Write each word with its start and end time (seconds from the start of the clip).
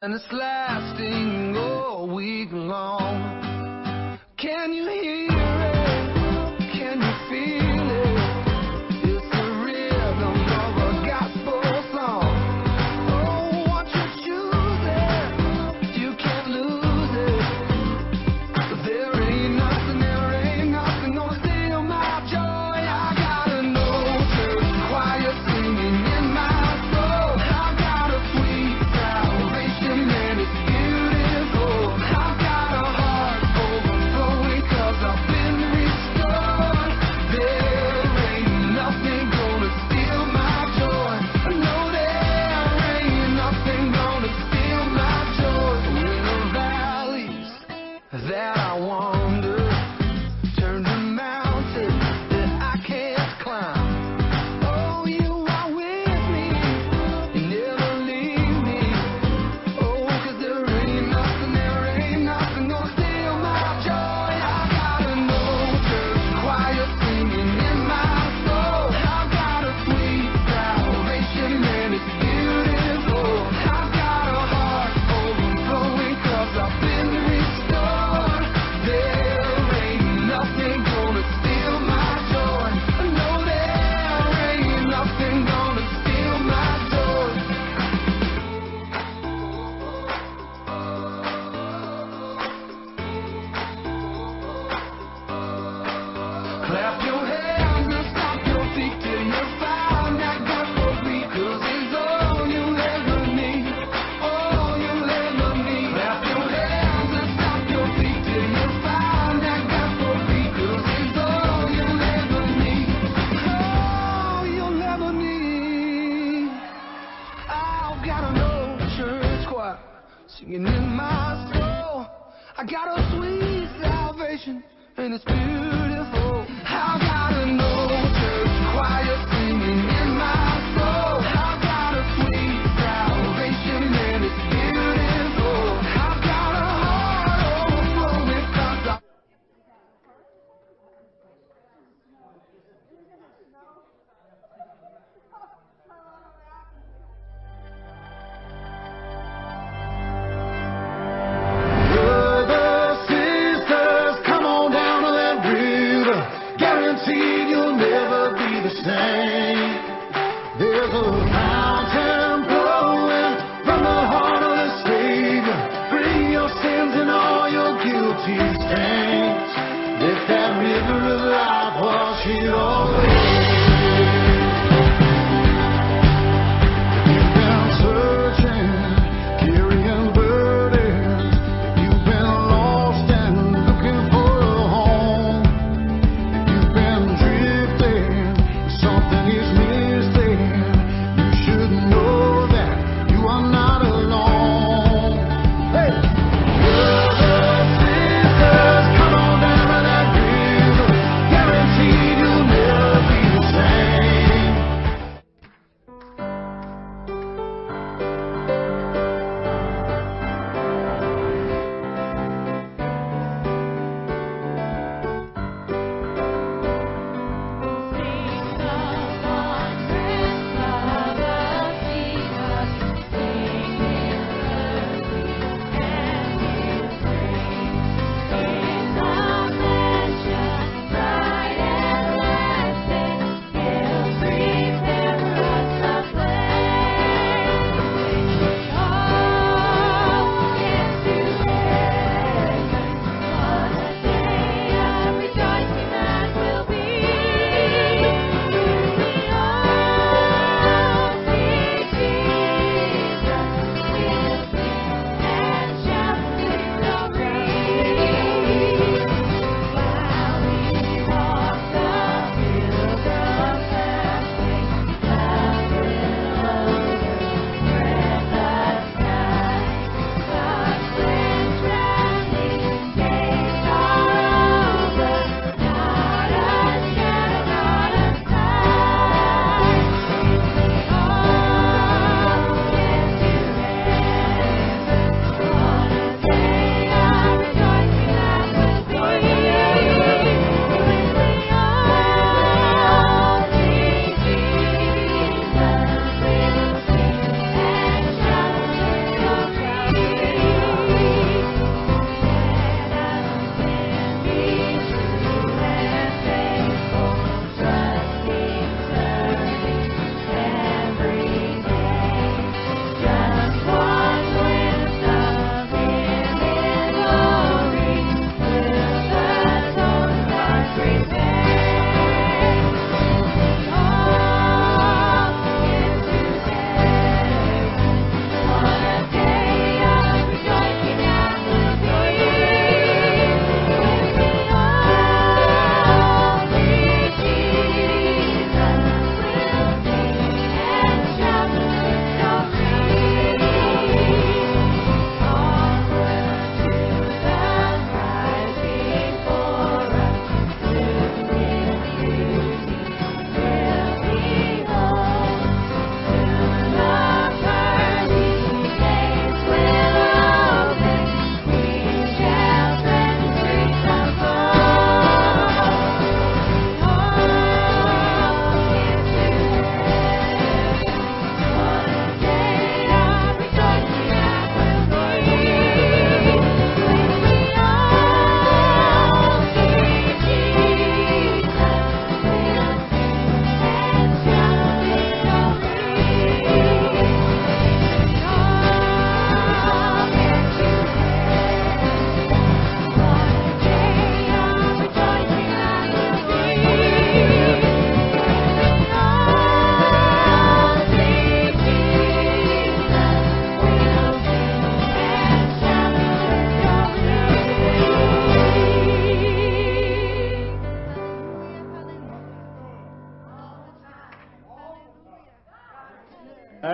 And 0.00 0.14
it's 0.14 0.24
lasting 0.30 1.56
all 1.56 2.06
week 2.06 2.50
long. 2.52 2.97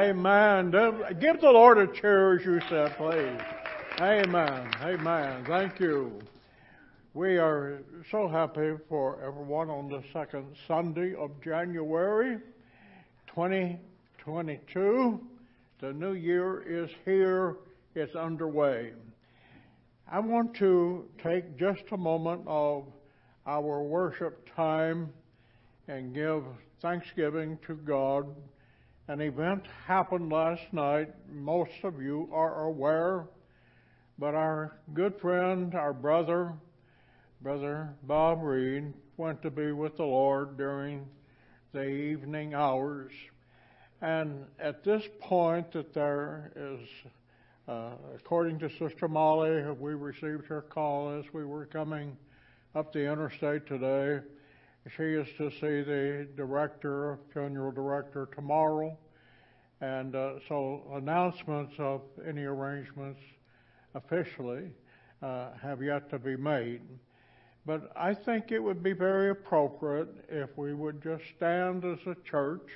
Amen. 0.05 0.71
Give 1.19 1.41
the 1.41 1.51
Lord 1.51 1.79
a 1.79 1.87
cheer 1.87 2.39
as 2.39 2.45
you 2.45 2.61
said, 2.69 2.95
please. 2.99 3.41
Amen. 3.99 4.71
Amen. 4.83 5.45
Thank 5.47 5.81
you. 5.81 6.21
We 7.15 7.39
are 7.39 7.81
so 8.11 8.29
happy 8.29 8.75
for 8.91 9.19
everyone 9.25 9.71
on 9.71 9.89
the 9.89 10.03
second 10.13 10.57
Sunday 10.69 11.15
of 11.15 11.31
January 11.43 12.37
2022. 13.29 15.21
The 15.81 15.93
new 15.95 16.13
year 16.13 16.61
is 16.61 16.91
here, 17.07 17.57
it's 17.95 18.15
underway. 18.15 18.93
I 20.07 20.21
want 20.21 20.53
to 20.57 21.09
take 21.23 21.59
just 21.59 21.85
a 21.93 21.97
moment 21.97 22.43
of 22.47 22.85
our 23.47 23.83
worship 23.83 24.55
time 24.55 25.15
and 25.89 26.15
give 26.15 26.45
thanksgiving 26.83 27.59
to 27.67 27.73
God. 27.73 28.27
An 29.07 29.21
event 29.21 29.65
happened 29.87 30.33
last 30.33 30.63
night, 30.73 31.11
most 31.31 31.73
of 31.83 32.01
you 32.01 32.27
are 32.33 32.65
aware, 32.65 33.27
but 34.19 34.35
our 34.35 34.79
good 34.95 35.21
friend, 35.21 35.75
our 35.75 35.93
brother, 35.93 36.55
Brother 37.43 37.91
Bob 38.05 38.43
Reed, 38.43 38.95
went 39.19 39.43
to 39.43 39.51
be 39.51 39.73
with 39.73 39.99
the 39.99 40.05
Lord 40.05 40.57
during 40.57 41.05
the 41.73 41.85
evening 41.85 42.55
hours. 42.55 43.13
And 44.01 44.47
at 44.59 44.83
this 44.85 45.03
point 45.21 45.71
that 45.73 45.93
there 45.93 46.51
is, 46.57 46.89
uh, 47.69 47.91
according 48.15 48.59
to 48.61 48.71
Sister 48.71 49.07
Molly, 49.07 49.71
we 49.79 49.93
received 49.93 50.47
her 50.47 50.63
call 50.63 51.19
as 51.19 51.27
we 51.35 51.45
were 51.45 51.67
coming 51.67 52.17
up 52.75 52.95
the 52.95 53.01
interstate 53.01 53.67
today. 53.67 54.21
She 54.89 55.03
is 55.03 55.27
to 55.39 55.51
see 55.51 55.83
the 55.83 56.29
director, 56.37 57.19
funeral 57.33 57.73
director, 57.73 58.29
tomorrow. 58.35 58.97
And 59.81 60.15
uh, 60.15 60.35
so 60.47 60.83
announcements 60.93 61.75
of 61.79 62.03
any 62.27 62.45
arrangements 62.45 63.21
officially 63.95 64.71
uh, 65.23 65.49
have 65.63 65.83
yet 65.83 66.11
to 66.11 66.19
be 66.19 66.37
made. 66.37 66.83
But 67.65 67.93
I 67.97 68.13
think 68.13 68.53
it 68.53 68.63
would 68.63 68.83
be 68.83 68.93
very 68.93 69.31
appropriate 69.31 70.09
if 70.29 70.51
we 70.59 70.75
would 70.75 71.03
just 71.03 71.25
stand 71.37 71.85
as 71.85 71.99
a 72.07 72.15
church 72.29 72.69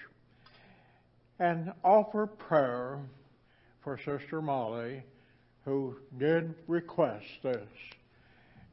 and 1.38 1.72
offer 1.84 2.26
prayer 2.26 3.00
for 3.82 3.98
Sister 3.98 4.40
Molly, 4.40 5.02
who 5.66 5.96
did 6.18 6.54
request 6.66 7.26
this. 7.42 7.68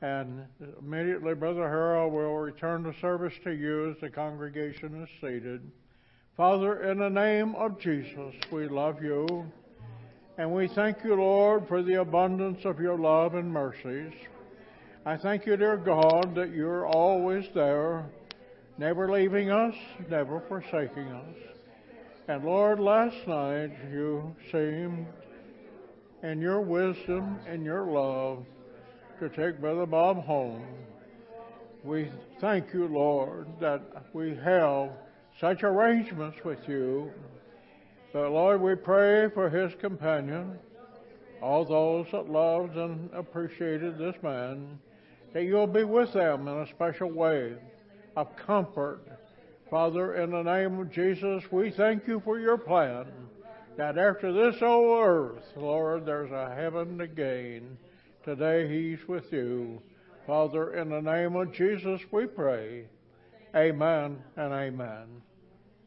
And 0.01 0.45
immediately, 0.79 1.33
Brother 1.33 1.67
Harold 1.69 2.13
will 2.13 2.37
return 2.37 2.83
the 2.83 2.93
service 2.99 3.33
to 3.43 3.51
you 3.51 3.91
as 3.91 3.97
the 4.01 4.09
congregation 4.09 5.01
is 5.01 5.09
seated. 5.21 5.61
Father, 6.35 6.91
in 6.91 6.99
the 6.99 7.09
name 7.09 7.55
of 7.55 7.79
Jesus, 7.79 8.35
we 8.51 8.67
love 8.67 9.01
you. 9.01 9.49
And 10.37 10.51
we 10.51 10.67
thank 10.67 10.97
you, 11.03 11.15
Lord, 11.15 11.67
for 11.67 11.81
the 11.81 12.01
abundance 12.01 12.65
of 12.65 12.79
your 12.79 12.97
love 12.97 13.35
and 13.35 13.49
mercies. 13.49 14.11
I 15.05 15.15
thank 15.15 15.45
you, 15.45 15.55
dear 15.55 15.77
God, 15.77 16.35
that 16.35 16.49
you're 16.49 16.85
always 16.85 17.45
there, 17.53 18.05
never 18.77 19.09
leaving 19.09 19.49
us, 19.49 19.75
never 20.09 20.41
forsaking 20.49 21.07
us. 21.07 21.37
And 22.27 22.43
Lord, 22.43 22.79
last 22.79 23.15
night 23.27 23.71
you 23.91 24.35
seemed, 24.51 25.05
in 26.23 26.41
your 26.41 26.59
wisdom 26.59 27.39
and 27.47 27.63
your 27.63 27.85
love, 27.85 28.45
to 29.19 29.29
take 29.29 29.59
Brother 29.61 29.85
Bob 29.85 30.25
home. 30.25 30.65
We 31.83 32.09
thank 32.41 32.73
you, 32.73 32.87
Lord, 32.87 33.47
that 33.59 33.81
we 34.13 34.35
have 34.35 34.89
such 35.39 35.63
arrangements 35.63 36.37
with 36.43 36.67
you. 36.67 37.11
But 38.11 38.31
Lord, 38.31 38.61
we 38.61 38.75
pray 38.75 39.29
for 39.29 39.49
his 39.49 39.73
companion, 39.79 40.57
all 41.41 41.63
those 41.63 42.07
that 42.11 42.29
loved 42.29 42.75
and 42.77 43.09
appreciated 43.13 43.97
this 43.97 44.15
man, 44.21 44.79
that 45.33 45.43
you'll 45.43 45.67
be 45.67 45.83
with 45.83 46.13
them 46.13 46.47
in 46.47 46.59
a 46.59 46.67
special 46.67 47.11
way 47.11 47.53
of 48.15 48.35
comfort. 48.35 49.01
Father, 49.69 50.15
in 50.15 50.31
the 50.31 50.43
name 50.43 50.79
of 50.79 50.91
Jesus, 50.91 51.43
we 51.51 51.71
thank 51.71 52.07
you 52.07 52.21
for 52.23 52.39
your 52.39 52.57
plan 52.57 53.05
that 53.77 53.97
after 53.97 54.31
this 54.31 54.61
old 54.61 55.05
earth, 55.05 55.43
Lord, 55.55 56.05
there's 56.05 56.31
a 56.31 56.53
heaven 56.55 56.97
to 56.97 57.07
gain. 57.07 57.77
Today 58.25 58.67
he's 58.67 59.07
with 59.07 59.31
you. 59.31 59.79
Father, 60.25 60.73
in 60.73 60.89
the 60.89 60.99
name 60.99 61.35
of 61.35 61.53
Jesus 61.53 62.01
we 62.11 62.25
pray. 62.25 62.85
Amen 63.55 64.17
and 64.35 64.51
amen. 64.51 65.21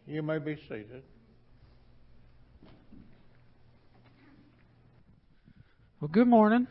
You 0.07 0.23
may 0.23 0.39
be 0.39 0.55
seated. 0.69 1.03
Well, 6.01 6.11
good 6.13 6.29
morning. 6.29 6.69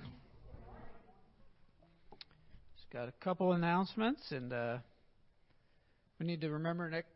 Just 2.77 2.89
got 2.93 3.09
a 3.09 3.13
couple 3.19 3.51
announcements, 3.51 4.31
and 4.31 4.53
uh, 4.53 4.77
we 6.17 6.27
need 6.27 6.39
to 6.39 6.49
remember 6.49 6.89
next 6.89 7.09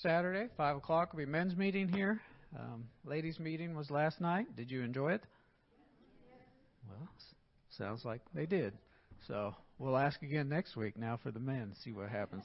Saturday, 0.00 0.48
5 0.56 0.76
o'clock, 0.78 1.12
will 1.12 1.18
be 1.18 1.26
men's 1.26 1.54
meeting 1.54 1.86
here. 1.86 2.18
Um, 2.58 2.84
ladies' 3.04 3.38
meeting 3.38 3.76
was 3.76 3.90
last 3.90 4.22
night. 4.22 4.56
Did 4.56 4.70
you 4.70 4.80
enjoy 4.84 5.12
it? 5.12 5.22
Well, 6.88 7.06
Sounds 7.76 8.04
like 8.04 8.20
they 8.34 8.46
did. 8.46 8.72
So 9.28 9.54
we'll 9.78 9.96
ask 9.96 10.22
again 10.22 10.48
next 10.48 10.76
week 10.76 10.96
now 10.96 11.18
for 11.22 11.30
the 11.30 11.40
men, 11.40 11.72
see 11.84 11.92
what 11.92 12.08
happens. 12.08 12.44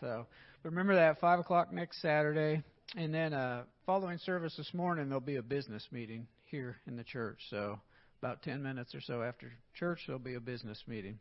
So 0.00 0.26
remember 0.62 0.94
that 0.94 1.20
five 1.20 1.38
o'clock 1.38 1.72
next 1.72 2.00
Saturday, 2.00 2.62
and 2.96 3.12
then 3.12 3.32
uh, 3.32 3.64
following 3.86 4.18
service 4.18 4.54
this 4.56 4.72
morning 4.72 5.08
there'll 5.08 5.20
be 5.20 5.36
a 5.36 5.42
business 5.42 5.86
meeting 5.90 6.26
here 6.44 6.76
in 6.86 6.96
the 6.96 7.04
church. 7.04 7.38
So 7.50 7.78
about 8.22 8.42
ten 8.42 8.62
minutes 8.62 8.94
or 8.94 9.00
so 9.00 9.22
after 9.22 9.52
church 9.74 10.00
there'll 10.06 10.18
be 10.18 10.34
a 10.34 10.40
business 10.40 10.82
meeting. 10.86 11.18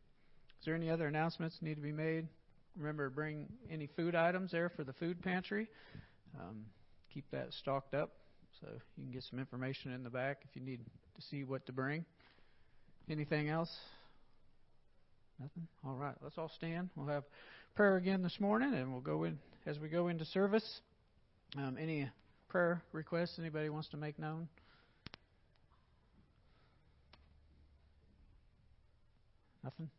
Is 0.59 0.65
there 0.65 0.75
any 0.75 0.89
other 0.89 1.07
announcements 1.07 1.57
need 1.61 1.75
to 1.75 1.81
be 1.81 1.91
made? 1.91 2.27
Remember 2.75 3.09
to 3.09 3.15
bring 3.15 3.47
any 3.71 3.87
food 3.95 4.15
items 4.15 4.51
there 4.51 4.69
for 4.69 4.83
the 4.83 4.93
food 4.93 5.21
pantry. 5.21 5.67
Um, 6.39 6.65
keep 7.13 7.25
that 7.31 7.53
stocked 7.53 7.93
up 7.93 8.11
so 8.61 8.67
you 8.97 9.03
can 9.03 9.11
get 9.11 9.23
some 9.23 9.39
information 9.39 9.91
in 9.93 10.03
the 10.03 10.09
back 10.09 10.39
if 10.43 10.55
you 10.55 10.61
need 10.61 10.79
to 11.15 11.21
see 11.21 11.43
what 11.43 11.65
to 11.65 11.71
bring. 11.71 12.05
Anything 13.09 13.47
else? 13.47 13.73
Nothing? 15.39 15.67
All 15.85 15.95
right, 15.95 16.15
let's 16.21 16.37
all 16.37 16.51
stand. 16.55 16.89
We'll 16.95 17.07
have 17.07 17.23
prayer 17.75 17.95
again 17.95 18.21
this 18.21 18.37
morning, 18.39 18.73
and 18.73 18.91
we'll 18.91 19.01
go 19.01 19.23
in 19.23 19.39
as 19.65 19.79
we 19.79 19.87
go 19.87 20.09
into 20.09 20.25
service. 20.25 20.81
Um, 21.55 21.77
any 21.79 22.09
prayer 22.49 22.81
requests 22.91 23.39
anybody 23.39 23.69
wants 23.69 23.87
to 23.89 23.97
make 23.97 24.19
known? 24.19 24.49
Nothing? 29.63 29.89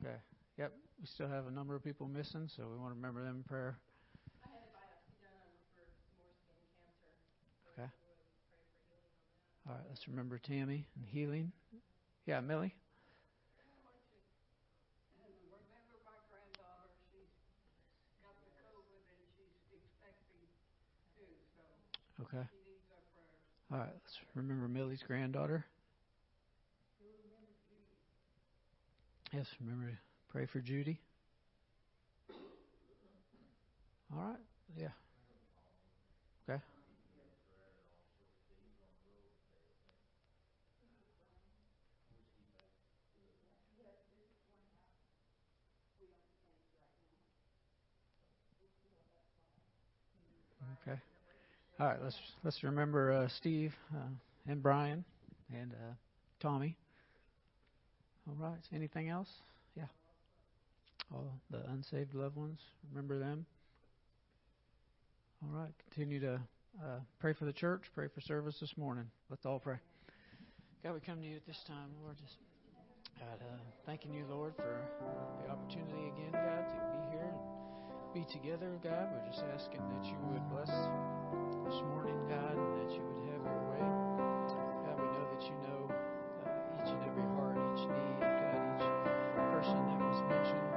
Okay. 0.00 0.16
Yep. 0.58 0.72
We 1.00 1.06
still 1.06 1.28
have 1.28 1.46
a 1.46 1.50
number 1.50 1.74
of 1.74 1.84
people 1.84 2.06
missing, 2.08 2.48
so 2.56 2.62
we 2.70 2.78
want 2.78 2.92
to 2.92 2.96
remember 2.96 3.22
them 3.22 3.36
in 3.36 3.42
prayer. 3.42 3.78
All 9.68 9.74
right, 9.74 9.84
let's 9.88 10.08
remember 10.08 10.38
Tammy 10.38 10.86
and 10.96 11.06
healing. 11.06 11.52
Yeah, 12.26 12.40
Millie. 12.40 12.74
Okay. 22.20 22.48
All 23.72 23.78
right, 23.78 23.88
let's 23.92 24.18
remember 24.34 24.68
Millie's 24.68 25.02
granddaughter. 25.02 25.64
Yes, 29.32 29.46
remember 29.60 29.98
pray 30.28 30.46
for 30.46 30.60
Judy. 30.60 31.00
All 34.12 34.18
right, 34.18 34.40
yeah. 34.76 34.88
Okay. 50.88 51.00
All 51.80 51.86
right. 51.86 51.98
Let's 52.02 52.16
let's 52.44 52.62
remember 52.62 53.12
uh, 53.12 53.28
Steve 53.28 53.74
uh, 53.94 54.08
and 54.46 54.62
Brian 54.62 55.04
and 55.52 55.72
uh, 55.72 55.94
Tommy. 56.40 56.76
All 58.28 58.36
right. 58.38 58.60
Anything 58.74 59.08
else? 59.08 59.28
Yeah. 59.76 59.84
All 61.12 61.32
the 61.50 61.60
unsaved 61.70 62.14
loved 62.14 62.36
ones. 62.36 62.60
Remember 62.90 63.18
them. 63.18 63.44
All 65.42 65.60
right. 65.60 65.72
Continue 65.90 66.20
to 66.20 66.34
uh, 66.82 67.00
pray 67.20 67.32
for 67.32 67.44
the 67.44 67.52
church. 67.52 67.82
Pray 67.94 68.08
for 68.14 68.20
service 68.20 68.56
this 68.60 68.76
morning. 68.76 69.04
Let's 69.30 69.44
all 69.44 69.58
pray. 69.58 69.76
God, 70.82 70.94
we 70.94 71.00
come 71.00 71.20
to 71.20 71.26
you 71.26 71.36
at 71.36 71.46
this 71.46 71.58
time, 71.66 71.90
Lord. 72.02 72.16
Just 72.18 72.36
God, 73.18 73.40
uh, 73.40 73.58
thanking 73.84 74.14
you, 74.14 74.24
Lord, 74.30 74.54
for 74.56 74.80
the 75.44 75.50
opportunity 75.50 76.08
again, 76.08 76.32
God, 76.32 76.68
to 76.68 76.74
be 76.92 77.16
here. 77.16 77.57
Be 78.18 78.24
together, 78.24 78.74
God. 78.82 79.14
We're 79.14 79.30
just 79.30 79.44
asking 79.54 79.78
that 79.78 80.04
you 80.04 80.18
would 80.32 80.42
bless 80.50 80.66
this 80.66 81.78
morning, 81.94 82.18
God, 82.26 82.50
and 82.50 82.74
that 82.82 82.90
you 82.90 82.98
would 82.98 83.22
have 83.30 83.42
your 83.46 83.62
way. 83.70 83.78
God, 84.82 84.98
we 84.98 85.06
know 85.06 85.22
that 85.30 85.42
you 85.46 85.54
know 85.62 85.86
uh, 86.42 86.82
each 86.82 86.90
and 86.90 87.02
every 87.06 87.22
heart, 87.38 87.54
each 87.54 87.86
need, 87.86 88.18
God, 88.18 88.58
each 88.74 88.90
person 89.54 89.78
that 89.86 90.00
was 90.02 90.18
mentioned. 90.34 90.67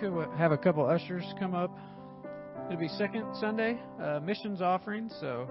Could 0.00 0.12
we 0.12 0.24
have 0.36 0.50
a 0.50 0.58
couple 0.58 0.84
ushers 0.84 1.24
come 1.38 1.54
up? 1.54 1.70
It'll 2.66 2.80
be 2.80 2.88
second 2.88 3.26
Sunday, 3.36 3.80
uh, 4.02 4.18
missions 4.18 4.60
offering. 4.60 5.08
So 5.20 5.48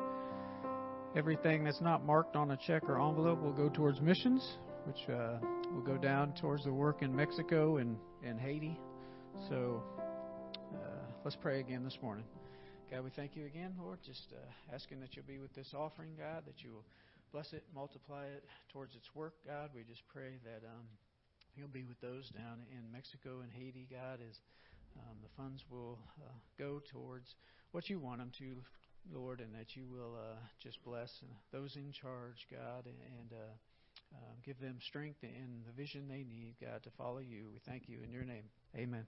everything 1.16 1.64
that's 1.64 1.80
not 1.80 2.06
marked 2.06 2.36
on 2.36 2.52
a 2.52 2.58
check 2.58 2.84
or 2.90 3.00
envelope 3.00 3.42
will 3.42 3.54
go 3.54 3.70
towards 3.70 4.02
missions, 4.02 4.46
which 4.86 5.10
uh, 5.10 5.38
will 5.74 5.82
go 5.82 5.98
down 5.98 6.34
towards 6.42 6.66
the 6.66 6.74
work 6.74 7.02
in 7.02 7.16
Mexico 7.16 7.78
and, 7.78 7.96
and 8.22 8.38
Haiti. 8.38 8.78
So 9.48 9.82
uh, 10.74 11.06
let's 11.24 11.38
pray 11.38 11.62
again 11.62 11.86
this 11.86 11.98
morning. 12.02 12.26
God, 12.92 13.06
we 13.06 13.12
thank 13.12 13.38
you 13.38 13.46
again, 13.46 13.74
Lord. 13.82 14.00
Just 14.06 14.34
uh, 14.34 14.76
asking 14.76 15.00
that 15.00 15.16
you'll 15.16 15.26
be 15.26 15.40
with 15.40 15.54
this 15.56 15.74
offering, 15.74 16.12
God, 16.18 16.44
that 16.48 16.62
you 16.64 16.72
will 16.74 16.86
bless 17.32 17.54
it, 17.54 17.64
multiply 17.74 18.26
it 18.26 18.44
towards 18.74 18.94
its 18.94 19.08
work, 19.16 19.36
God. 19.48 19.70
We 19.74 19.84
just 19.84 20.04
pray 20.14 20.38
that 20.44 20.68
um, 20.68 20.86
you'll 21.56 21.68
be 21.68 21.84
with 21.84 22.00
those 22.02 22.30
down 22.30 22.60
in 22.72 22.92
Mexico 22.92 23.42
and 23.42 23.52
Haiti, 23.52 23.88
God, 23.90 24.20
as 24.28 24.40
um, 24.98 25.18
the 25.22 25.30
funds 25.36 25.64
will 25.70 25.98
uh, 26.22 26.32
go 26.58 26.82
towards 26.92 27.36
what 27.72 27.90
you 27.90 28.00
want 28.00 28.20
them 28.20 28.32
to, 28.40 28.56
Lord, 29.12 29.40
and 29.42 29.54
that 29.56 29.76
you 29.76 29.86
will 29.88 30.16
uh, 30.16 30.38
just 30.60 30.84
bless 30.84 31.22
those 31.52 31.76
in 31.76 31.92
charge, 31.92 32.48
God, 32.52 32.86
and 32.86 33.32
uh, 33.32 34.16
uh, 34.16 34.34
give 34.46 34.60
them 34.60 34.78
strength 34.80 35.24
and 35.24 35.66
the 35.66 35.72
vision 35.72 36.08
they 36.08 36.24
need, 36.24 36.56
God, 36.62 36.84
to 36.84 36.90
follow 36.92 37.20
you. 37.20 37.50
We 37.52 37.60
thank 37.60 37.88
you 37.88 38.00
in 38.04 38.12
your 38.12 38.24
name. 38.24 38.44
Amen. 38.76 39.06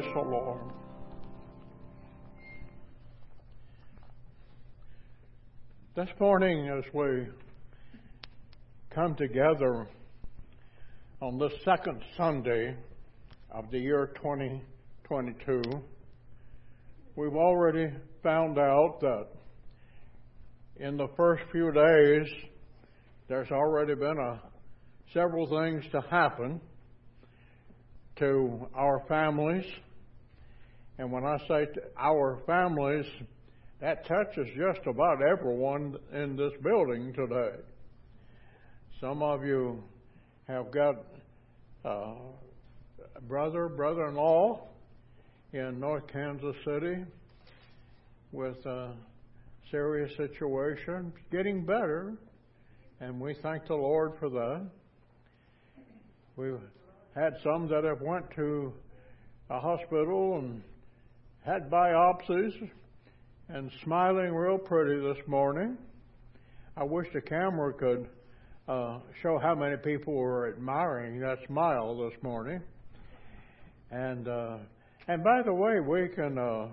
Praise 0.00 0.14
the 0.14 0.20
Lord. 0.20 0.60
This 5.94 6.08
morning, 6.18 6.68
as 6.68 6.84
we 6.94 7.26
come 8.94 9.14
together 9.14 9.86
on 11.20 11.38
the 11.38 11.50
second 11.66 12.02
Sunday 12.16 12.76
of 13.50 13.70
the 13.70 13.78
year 13.78 14.12
2022, 14.16 15.62
we've 17.16 17.34
already 17.34 17.88
found 18.22 18.58
out 18.58 19.00
that 19.00 19.26
in 20.76 20.96
the 20.96 21.08
first 21.14 21.42
few 21.52 21.72
days, 21.72 22.26
there's 23.28 23.50
already 23.50 23.94
been 23.94 24.16
a, 24.16 24.40
several 25.12 25.46
things 25.46 25.84
to 25.92 26.00
happen 26.10 26.58
to 28.16 28.66
our 28.74 29.02
families. 29.08 29.66
And 31.00 31.10
when 31.10 31.24
I 31.24 31.38
say 31.48 31.66
our 31.98 32.42
families, 32.44 33.06
that 33.80 34.06
touches 34.06 34.46
just 34.54 34.86
about 34.86 35.22
everyone 35.22 35.96
in 36.12 36.36
this 36.36 36.52
building 36.62 37.14
today. 37.14 37.56
Some 39.00 39.22
of 39.22 39.42
you 39.42 39.82
have 40.46 40.70
got 40.70 40.96
uh, 41.86 42.16
a 43.16 43.20
brother, 43.22 43.70
brother 43.70 44.08
in 44.08 44.14
law 44.14 44.68
in 45.54 45.80
North 45.80 46.06
Kansas 46.12 46.54
City 46.66 47.02
with 48.30 48.58
a 48.66 48.92
serious 49.70 50.14
situation, 50.18 51.14
getting 51.32 51.64
better, 51.64 52.12
and 53.00 53.18
we 53.18 53.32
thank 53.42 53.66
the 53.66 53.74
Lord 53.74 54.12
for 54.20 54.28
that. 54.28 54.66
We've 56.36 56.60
had 57.14 57.38
some 57.42 57.68
that 57.68 57.84
have 57.84 58.02
went 58.02 58.26
to 58.36 58.74
a 59.48 59.58
hospital 59.58 60.40
and 60.40 60.62
had 61.44 61.70
biopsies 61.70 62.70
and 63.48 63.70
smiling 63.82 64.34
real 64.34 64.58
pretty 64.58 65.00
this 65.00 65.26
morning. 65.26 65.76
I 66.76 66.84
wish 66.84 67.06
the 67.14 67.20
camera 67.20 67.72
could 67.72 68.08
uh, 68.68 68.98
show 69.22 69.38
how 69.38 69.54
many 69.54 69.76
people 69.78 70.14
were 70.14 70.52
admiring 70.52 71.18
that 71.20 71.38
smile 71.46 71.96
this 71.96 72.22
morning. 72.22 72.60
And 73.90 74.28
uh, 74.28 74.58
and 75.08 75.24
by 75.24 75.42
the 75.44 75.52
way, 75.52 75.80
we 75.80 76.08
can 76.14 76.38
uh, 76.38 76.68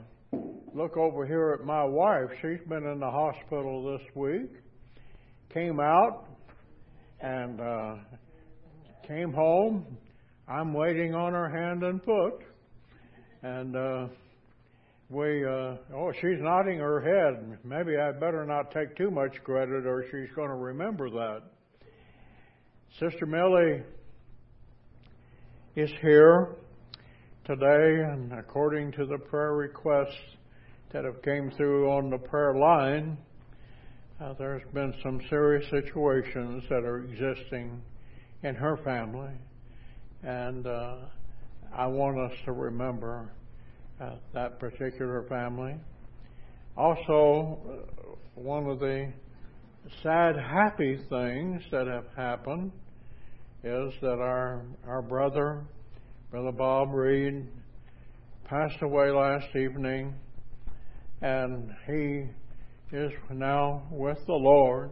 look 0.76 0.98
over 0.98 1.26
here 1.26 1.58
at 1.58 1.66
my 1.66 1.84
wife. 1.84 2.30
She's 2.42 2.68
been 2.68 2.86
in 2.86 3.00
the 3.00 3.10
hospital 3.10 3.98
this 3.98 4.08
week. 4.16 4.52
Came 5.54 5.80
out 5.80 6.26
and 7.22 7.60
uh, 7.60 7.96
came 9.08 9.32
home. 9.34 9.98
I'm 10.48 10.74
waiting 10.74 11.16
on 11.16 11.34
her 11.34 11.50
hand 11.50 11.84
and 11.84 12.04
foot, 12.04 12.44
and 13.42 13.76
uh, 13.76 14.08
we. 15.10 15.46
Uh, 15.46 15.76
oh, 15.96 16.12
she's 16.20 16.40
nodding 16.40 16.80
her 16.80 17.02
head. 17.02 17.58
Maybe 17.64 17.98
I 17.98 18.12
better 18.12 18.46
not 18.46 18.72
take 18.72 18.96
too 18.96 19.10
much 19.10 19.36
credit, 19.44 19.86
or 19.86 20.04
she's 20.12 20.34
going 20.36 20.50
to 20.50 20.56
remember 20.56 21.10
that. 21.10 21.44
Sister 23.00 23.26
Millie 23.26 23.84
is 25.76 25.90
here 26.02 26.56
today, 27.46 28.04
and 28.12 28.34
according 28.34 28.92
to 28.94 29.06
the 29.06 29.18
prayer 29.18 29.54
requests 29.54 30.18
that 30.92 31.06
have 31.06 31.22
came 31.22 31.52
through 31.52 31.90
on 31.92 32.10
the 32.10 32.18
prayer 32.18 32.56
line, 32.56 33.18
uh, 34.20 34.34
there's 34.40 34.64
been 34.74 34.94
some 35.04 35.22
serious 35.30 35.70
situations 35.70 36.64
that 36.70 36.84
are 36.84 37.04
existing 37.04 37.82
in 38.44 38.56
her 38.56 38.78
family, 38.78 39.34
and 40.24 40.66
uh, 40.66 40.96
I 41.72 41.86
want 41.88 42.20
us 42.20 42.38
to 42.46 42.52
remember 42.52 43.32
that 44.34 44.60
particular 44.60 45.24
family. 45.28 45.76
Also, 46.78 47.58
uh, 47.68 48.16
one 48.36 48.68
of 48.68 48.80
the 48.80 49.12
sad, 50.04 50.36
happy 50.36 51.00
things 51.10 51.64
that 51.72 51.88
have 51.88 52.06
happened 52.16 52.72
is 53.64 53.94
that 54.02 54.20
our 54.20 54.64
our 54.88 55.02
brother, 55.02 55.64
Brother 56.30 56.52
Bob 56.52 56.94
Reed, 56.94 57.48
passed 58.46 58.82
away 58.82 59.10
last 59.10 59.56
evening, 59.56 60.14
and 61.22 61.72
he 61.88 62.26
is 62.96 63.12
now 63.32 63.84
with 63.92 64.20
the 64.28 64.34
Lord. 64.34 64.92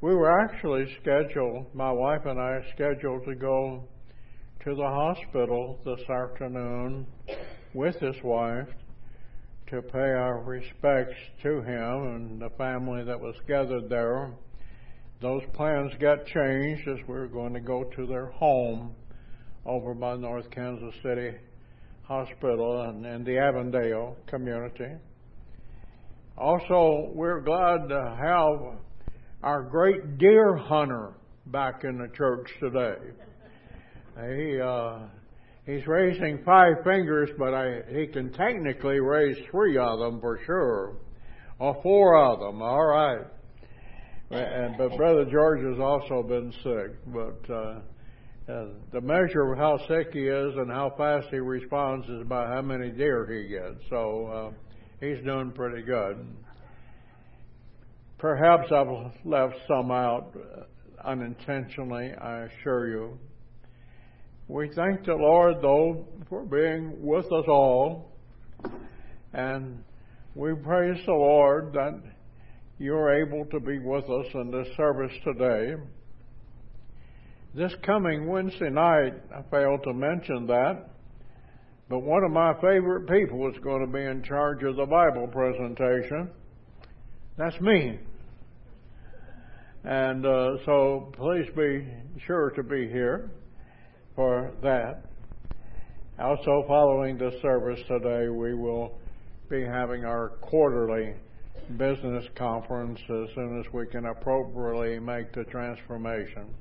We 0.00 0.14
were 0.14 0.40
actually 0.40 0.86
scheduled, 1.00 1.74
my 1.74 1.92
wife 1.92 2.24
and 2.24 2.40
I 2.40 2.60
scheduled 2.74 3.24
to 3.26 3.34
go 3.34 3.84
to 4.64 4.74
the 4.74 4.82
hospital 4.82 5.78
this 5.84 6.00
afternoon 6.08 7.06
with 7.74 7.96
his 8.00 8.16
wife 8.22 8.68
to 9.68 9.82
pay 9.82 9.98
our 9.98 10.40
respects 10.42 11.16
to 11.42 11.62
him 11.62 12.14
and 12.14 12.40
the 12.40 12.50
family 12.58 13.04
that 13.04 13.18
was 13.18 13.36
gathered 13.46 13.88
there. 13.88 14.30
Those 15.20 15.42
plans 15.52 15.92
got 16.00 16.26
changed 16.26 16.88
as 16.88 16.98
we 17.06 17.14
were 17.14 17.28
going 17.28 17.54
to 17.54 17.60
go 17.60 17.84
to 17.84 18.06
their 18.06 18.26
home 18.26 18.94
over 19.64 19.94
by 19.94 20.16
North 20.16 20.50
Kansas 20.50 20.94
City 21.02 21.36
Hospital 22.02 22.82
and 22.82 23.06
in 23.06 23.22
the 23.24 23.38
Avondale 23.38 24.16
community. 24.26 24.92
Also, 26.36 27.10
we're 27.14 27.40
glad 27.40 27.88
to 27.88 28.16
have 28.18 28.78
our 29.42 29.62
great 29.62 30.18
deer 30.18 30.56
hunter 30.56 31.12
back 31.46 31.84
in 31.84 31.98
the 31.98 32.08
church 32.16 32.50
today. 32.58 32.96
He 34.16 34.60
uh, 34.60 35.00
he's 35.66 35.86
raising 35.86 36.42
five 36.44 36.74
fingers, 36.84 37.30
but 37.38 37.54
I, 37.54 37.82
he 37.88 38.06
can 38.06 38.32
technically 38.32 39.00
raise 39.00 39.36
three 39.50 39.78
of 39.78 39.98
them 39.98 40.20
for 40.20 40.40
sure, 40.44 40.96
or 41.58 41.80
four 41.82 42.16
of 42.16 42.40
them. 42.40 42.62
All 42.62 42.86
right. 42.86 43.26
And 44.30 44.76
but 44.78 44.96
Brother 44.96 45.24
George 45.30 45.62
has 45.64 45.80
also 45.80 46.22
been 46.22 46.52
sick, 46.62 46.96
but. 47.06 47.52
Uh, 47.52 47.80
uh, 48.50 48.66
the 48.92 49.00
measure 49.00 49.52
of 49.52 49.58
how 49.58 49.78
sick 49.86 50.08
he 50.12 50.26
is 50.26 50.54
and 50.56 50.70
how 50.70 50.92
fast 50.96 51.28
he 51.30 51.38
responds 51.38 52.08
is 52.08 52.26
by 52.26 52.46
how 52.46 52.60
many 52.60 52.90
deer 52.90 53.24
he 53.30 53.48
gets. 53.48 53.80
So 53.88 54.26
uh, 54.26 54.50
he's 54.98 55.22
doing 55.24 55.52
pretty 55.52 55.82
good. 55.82 56.26
Perhaps 58.18 58.72
I've 58.72 58.88
left 59.24 59.54
some 59.68 59.92
out 59.92 60.34
unintentionally, 61.04 62.12
I 62.20 62.46
assure 62.46 62.88
you. 62.88 63.18
We 64.50 64.68
thank 64.74 65.04
the 65.04 65.14
Lord, 65.14 65.62
though, 65.62 66.08
for 66.28 66.44
being 66.44 67.06
with 67.06 67.24
us 67.26 67.44
all, 67.46 68.10
and 69.32 69.84
we 70.34 70.54
praise 70.54 71.00
the 71.06 71.12
Lord 71.12 71.72
that 71.74 72.02
you're 72.76 73.14
able 73.22 73.44
to 73.44 73.60
be 73.60 73.78
with 73.78 74.02
us 74.10 74.26
in 74.34 74.50
this 74.50 74.66
service 74.76 75.12
today. 75.22 75.74
This 77.54 77.72
coming 77.86 78.26
Wednesday 78.26 78.70
night, 78.70 79.14
I 79.32 79.42
failed 79.52 79.84
to 79.84 79.94
mention 79.94 80.48
that, 80.48 80.90
but 81.88 82.00
one 82.00 82.24
of 82.24 82.32
my 82.32 82.52
favorite 82.54 83.08
people 83.08 83.48
is 83.50 83.62
going 83.62 83.86
to 83.86 83.92
be 83.92 84.02
in 84.02 84.24
charge 84.24 84.64
of 84.64 84.74
the 84.74 84.84
Bible 84.84 85.28
presentation. 85.28 86.28
That's 87.38 87.60
me. 87.60 88.00
And 89.84 90.26
uh, 90.26 90.56
so 90.66 91.12
please 91.16 91.46
be 91.54 91.86
sure 92.26 92.50
to 92.56 92.64
be 92.64 92.88
here 92.88 93.30
for 94.20 94.52
that. 94.62 95.06
Also, 96.22 96.62
following 96.68 97.16
the 97.16 97.30
service 97.40 97.80
today, 97.88 98.28
we 98.28 98.52
will 98.52 98.98
be 99.48 99.64
having 99.64 100.04
our 100.04 100.32
quarterly 100.42 101.14
business 101.78 102.26
conference 102.36 103.00
as 103.00 103.34
soon 103.34 103.58
as 103.58 103.72
we 103.72 103.86
can 103.86 104.04
appropriately 104.04 104.98
make 104.98 105.32
the 105.32 105.44
transformation 105.44 106.54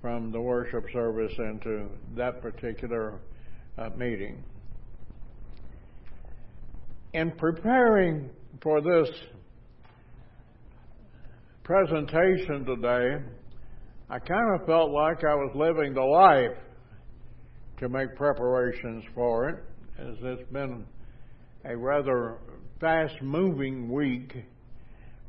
from 0.00 0.32
the 0.32 0.40
worship 0.40 0.82
service 0.90 1.34
into 1.36 1.86
that 2.16 2.40
particular 2.40 3.20
uh, 3.76 3.90
meeting. 3.94 4.42
In 7.12 7.30
preparing 7.32 8.30
for 8.62 8.80
this 8.80 9.10
presentation 11.62 12.64
today, 12.64 13.22
I 14.08 14.18
kind 14.18 14.58
of 14.58 14.66
felt 14.66 14.92
like 14.92 15.18
I 15.24 15.34
was 15.34 15.52
living 15.54 15.92
the 15.92 16.00
life 16.00 16.56
to 17.80 17.88
make 17.88 18.14
preparations 18.14 19.02
for 19.14 19.48
it, 19.48 19.64
as 19.98 20.14
it's 20.22 20.52
been 20.52 20.84
a 21.64 21.74
rather 21.74 22.36
fast 22.78 23.14
moving 23.22 23.90
week 23.90 24.36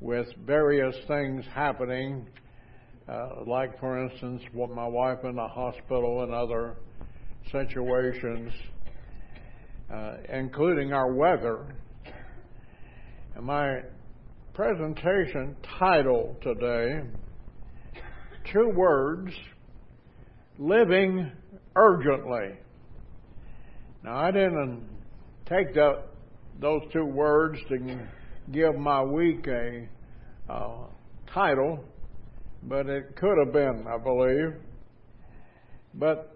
with 0.02 0.28
various 0.46 0.96
things 1.08 1.46
happening, 1.54 2.28
uh, 3.08 3.44
like, 3.48 3.80
for 3.80 4.06
instance, 4.06 4.42
what 4.52 4.70
my 4.70 4.86
wife 4.86 5.20
in 5.24 5.36
the 5.36 5.48
hospital 5.48 6.24
and 6.24 6.34
other 6.34 6.76
situations, 7.54 8.52
uh, 9.94 10.16
including 10.34 10.92
our 10.92 11.14
weather. 11.14 11.74
And 13.36 13.46
my 13.46 13.80
presentation 14.54 15.56
title 15.80 16.36
today 16.42 17.02
two 18.52 18.70
words 18.76 19.32
living 20.60 21.32
urgently. 21.76 22.58
Now, 24.04 24.18
I 24.18 24.32
didn't 24.32 24.84
take 25.46 25.74
those 26.60 26.82
two 26.92 27.06
words 27.06 27.60
to 27.70 28.00
give 28.52 28.76
my 28.76 29.04
week 29.04 29.48
a 29.48 29.88
uh, 30.50 30.86
title, 31.34 31.84
but 32.64 32.88
it 32.88 33.16
could 33.16 33.38
have 33.44 33.54
been, 33.54 33.86
I 33.88 33.98
believe. 33.98 34.56
But 35.94 36.36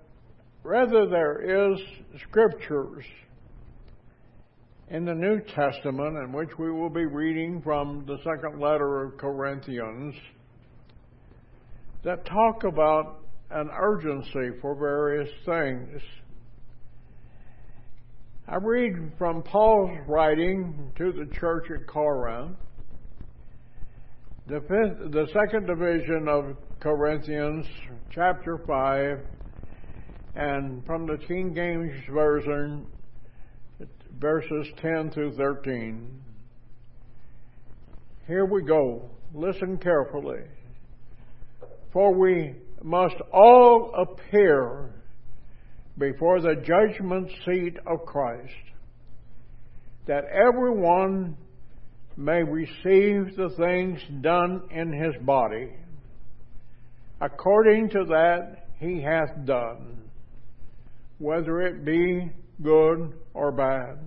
rather, 0.63 1.07
there 1.07 1.71
is 1.73 1.79
scriptures 2.27 3.05
in 4.89 5.05
the 5.05 5.13
New 5.13 5.41
Testament 5.55 6.17
in 6.17 6.31
which 6.31 6.49
we 6.59 6.71
will 6.71 6.89
be 6.89 7.05
reading 7.05 7.61
from 7.63 8.05
the 8.05 8.17
second 8.17 8.59
letter 8.59 9.03
of 9.03 9.17
Corinthians 9.17 10.13
that 12.03 12.23
talk 12.25 12.63
about 12.63 13.24
an 13.52 13.70
urgency 13.78 14.58
for 14.62 14.76
various 14.76 15.30
things. 15.46 16.02
I 18.48 18.58
read 18.58 19.12
from 19.18 19.41
Paul's 19.43 19.98
writing 20.08 20.91
to 20.98 21.12
the 21.12 21.26
church 21.34 21.66
at 21.72 21.88
Corinth, 21.88 22.58
the, 24.48 24.62
fifth, 24.62 25.12
the 25.12 25.28
second 25.34 25.66
division 25.66 26.28
of 26.28 26.56
Corinthians, 26.80 27.66
chapter 28.12 28.60
5, 28.68 29.20
and 30.36 30.86
from 30.86 31.08
the 31.08 31.18
King 31.18 31.56
James 31.56 31.93
Version, 32.12 32.86
verses 34.20 34.68
10 34.82 35.12
through 35.12 35.36
13. 35.36 36.22
Here 38.28 38.46
we 38.46 38.64
go. 38.64 39.10
Listen 39.34 39.78
carefully. 39.78 40.41
For 41.91 42.14
we 42.14 42.56
must 42.86 43.15
all 43.33 43.91
appear 43.97 44.91
before 45.97 46.39
the 46.39 46.53
judgment 46.55 47.31
seat 47.43 47.77
of 47.88 48.05
Christ, 48.05 48.53
that 50.05 50.25
everyone 50.25 51.36
may 52.15 52.43
receive 52.43 53.36
the 53.36 53.49
things 53.57 53.99
done 54.21 54.61
in 54.69 54.93
his 54.93 55.15
body, 55.25 55.71
according 57.19 57.89
to 57.89 58.05
that 58.05 58.67
he 58.79 59.01
hath 59.01 59.45
done, 59.45 60.03
whether 61.17 61.61
it 61.61 61.83
be 61.83 62.31
good 62.61 63.13
or 63.33 63.51
bad. 63.51 63.97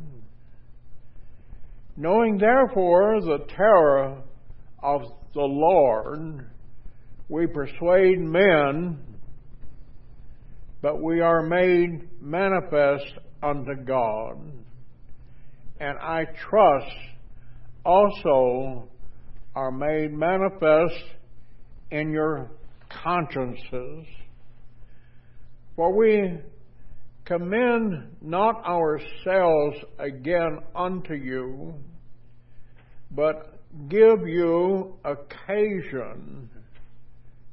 Knowing 1.96 2.38
therefore 2.38 3.20
the 3.22 3.44
terror 3.56 4.22
of 4.80 5.02
the 5.34 5.40
Lord, 5.40 6.46
we 7.28 7.46
persuade 7.46 8.18
men, 8.18 8.98
but 10.80 11.02
we 11.02 11.20
are 11.20 11.42
made 11.42 12.08
manifest 12.22 13.12
unto 13.42 13.74
God. 13.84 14.40
And 15.80 15.98
I 15.98 16.24
trust 16.24 16.96
also 17.84 18.88
are 19.54 19.70
made 19.70 20.12
manifest 20.12 21.04
in 21.90 22.12
your 22.12 22.50
consciences. 22.88 24.06
For 25.76 25.96
we 25.96 26.38
commend 27.24 28.16
not 28.22 28.64
ourselves 28.64 29.76
again 29.98 30.60
unto 30.74 31.14
you, 31.14 31.74
but 33.10 33.58
give 33.88 34.26
you 34.26 34.96
occasion 35.04 36.48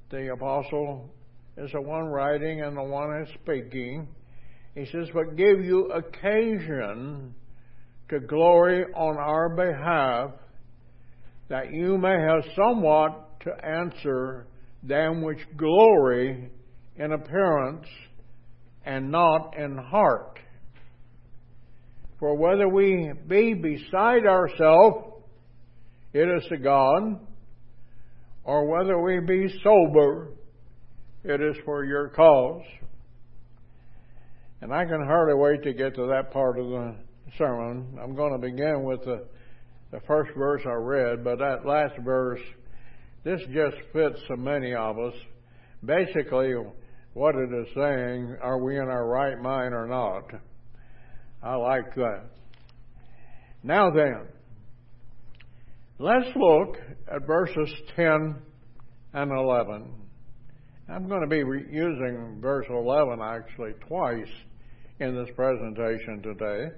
the 0.09 0.31
apostle 0.31 1.09
is 1.57 1.71
the 1.71 1.81
one 1.81 2.05
writing 2.05 2.61
and 2.61 2.77
the 2.77 2.83
one 2.83 3.21
is 3.21 3.29
speaking. 3.41 4.07
He 4.75 4.85
says, 4.85 5.07
but 5.13 5.35
give 5.35 5.63
you 5.63 5.91
occasion 5.91 7.33
to 8.09 8.19
glory 8.19 8.83
on 8.93 9.17
our 9.17 9.49
behalf, 9.49 10.31
that 11.49 11.71
you 11.71 11.97
may 11.97 12.13
have 12.19 12.43
somewhat 12.55 13.39
to 13.41 13.51
answer 13.65 14.47
them 14.83 15.21
which 15.21 15.39
glory 15.57 16.49
in 16.97 17.11
appearance 17.11 17.87
and 18.85 19.11
not 19.11 19.55
in 19.57 19.77
heart. 19.77 20.39
For 22.19 22.35
whether 22.35 22.67
we 22.67 23.11
be 23.27 23.53
beside 23.53 24.25
ourselves, 24.25 25.13
it 26.13 26.27
is 26.29 26.45
to 26.49 26.57
God 26.57 27.19
or 28.45 28.65
whether 28.67 29.01
we 29.01 29.19
be 29.19 29.47
sober, 29.63 30.29
it 31.23 31.41
is 31.41 31.57
for 31.65 31.83
your 31.83 32.09
cause. 32.09 32.61
And 34.61 34.71
I 34.71 34.85
can 34.85 35.03
hardly 35.03 35.33
wait 35.33 35.63
to 35.63 35.73
get 35.73 35.95
to 35.95 36.07
that 36.07 36.31
part 36.31 36.59
of 36.59 36.69
the 36.69 36.95
sermon. 37.37 37.97
I'm 38.01 38.15
going 38.15 38.31
to 38.31 38.37
begin 38.37 38.83
with 38.83 39.03
the, 39.03 39.25
the 39.91 39.99
first 40.07 40.31
verse 40.37 40.61
I 40.65 40.73
read, 40.73 41.23
but 41.23 41.39
that 41.39 41.65
last 41.65 41.95
verse, 42.03 42.39
this 43.23 43.41
just 43.51 43.77
fits 43.91 44.19
so 44.27 44.35
many 44.35 44.73
of 44.75 44.97
us. 44.99 45.13
Basically, 45.83 46.53
what 47.13 47.35
it 47.35 47.49
is 47.51 47.67
saying, 47.75 48.37
are 48.41 48.59
we 48.59 48.77
in 48.77 48.87
our 48.87 49.07
right 49.07 49.39
mind 49.39 49.73
or 49.73 49.87
not? 49.87 50.39
I 51.41 51.55
like 51.55 51.95
that. 51.95 52.25
Now 53.63 53.89
then, 53.89 54.27
Let's 55.97 56.27
look 56.35 56.75
at 57.07 57.25
verses 57.25 57.73
10 57.95 58.35
and 59.13 59.31
11. 59.31 59.93
I'm 60.89 61.07
going 61.07 61.21
to 61.21 61.27
be 61.27 61.41
re- 61.41 61.65
using 61.71 62.39
verse 62.41 62.65
11 62.69 63.21
actually 63.21 63.71
twice 63.87 64.27
in 64.99 65.15
this 65.15 65.33
presentation 65.37 66.21
today. 66.21 66.75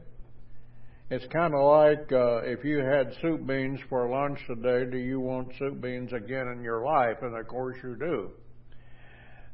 It's 1.10 1.26
kind 1.34 1.56
of 1.56 1.66
like 1.66 2.12
uh, 2.12 2.42
if 2.44 2.64
you 2.64 2.78
had 2.78 3.12
soup 3.20 3.48
beans 3.48 3.80
for 3.90 4.08
lunch 4.08 4.38
today, 4.46 4.88
do 4.92 5.00
you 5.00 5.20
want 5.20 5.52
soup 5.58 5.82
beans 5.82 6.14
again 6.14 6.50
in 6.56 6.62
your 6.62 6.86
life? 6.86 7.18
And 7.24 7.36
of 7.36 7.48
course 7.48 7.78
you 7.84 7.96
do. 7.96 8.30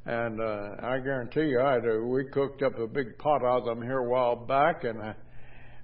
And 0.06 0.42
uh, 0.42 0.76
I 0.86 1.00
guarantee 1.00 1.48
you 1.48 1.62
I 1.62 1.80
do. 1.80 2.06
We 2.06 2.26
cooked 2.26 2.64
up 2.64 2.78
a 2.78 2.88
big 2.88 3.18
pot 3.18 3.46
of 3.46 3.64
them 3.64 3.82
here 3.82 4.00
a 4.00 4.10
while 4.10 4.36
back, 4.36 4.84
and 4.84 5.02
I 5.02 5.16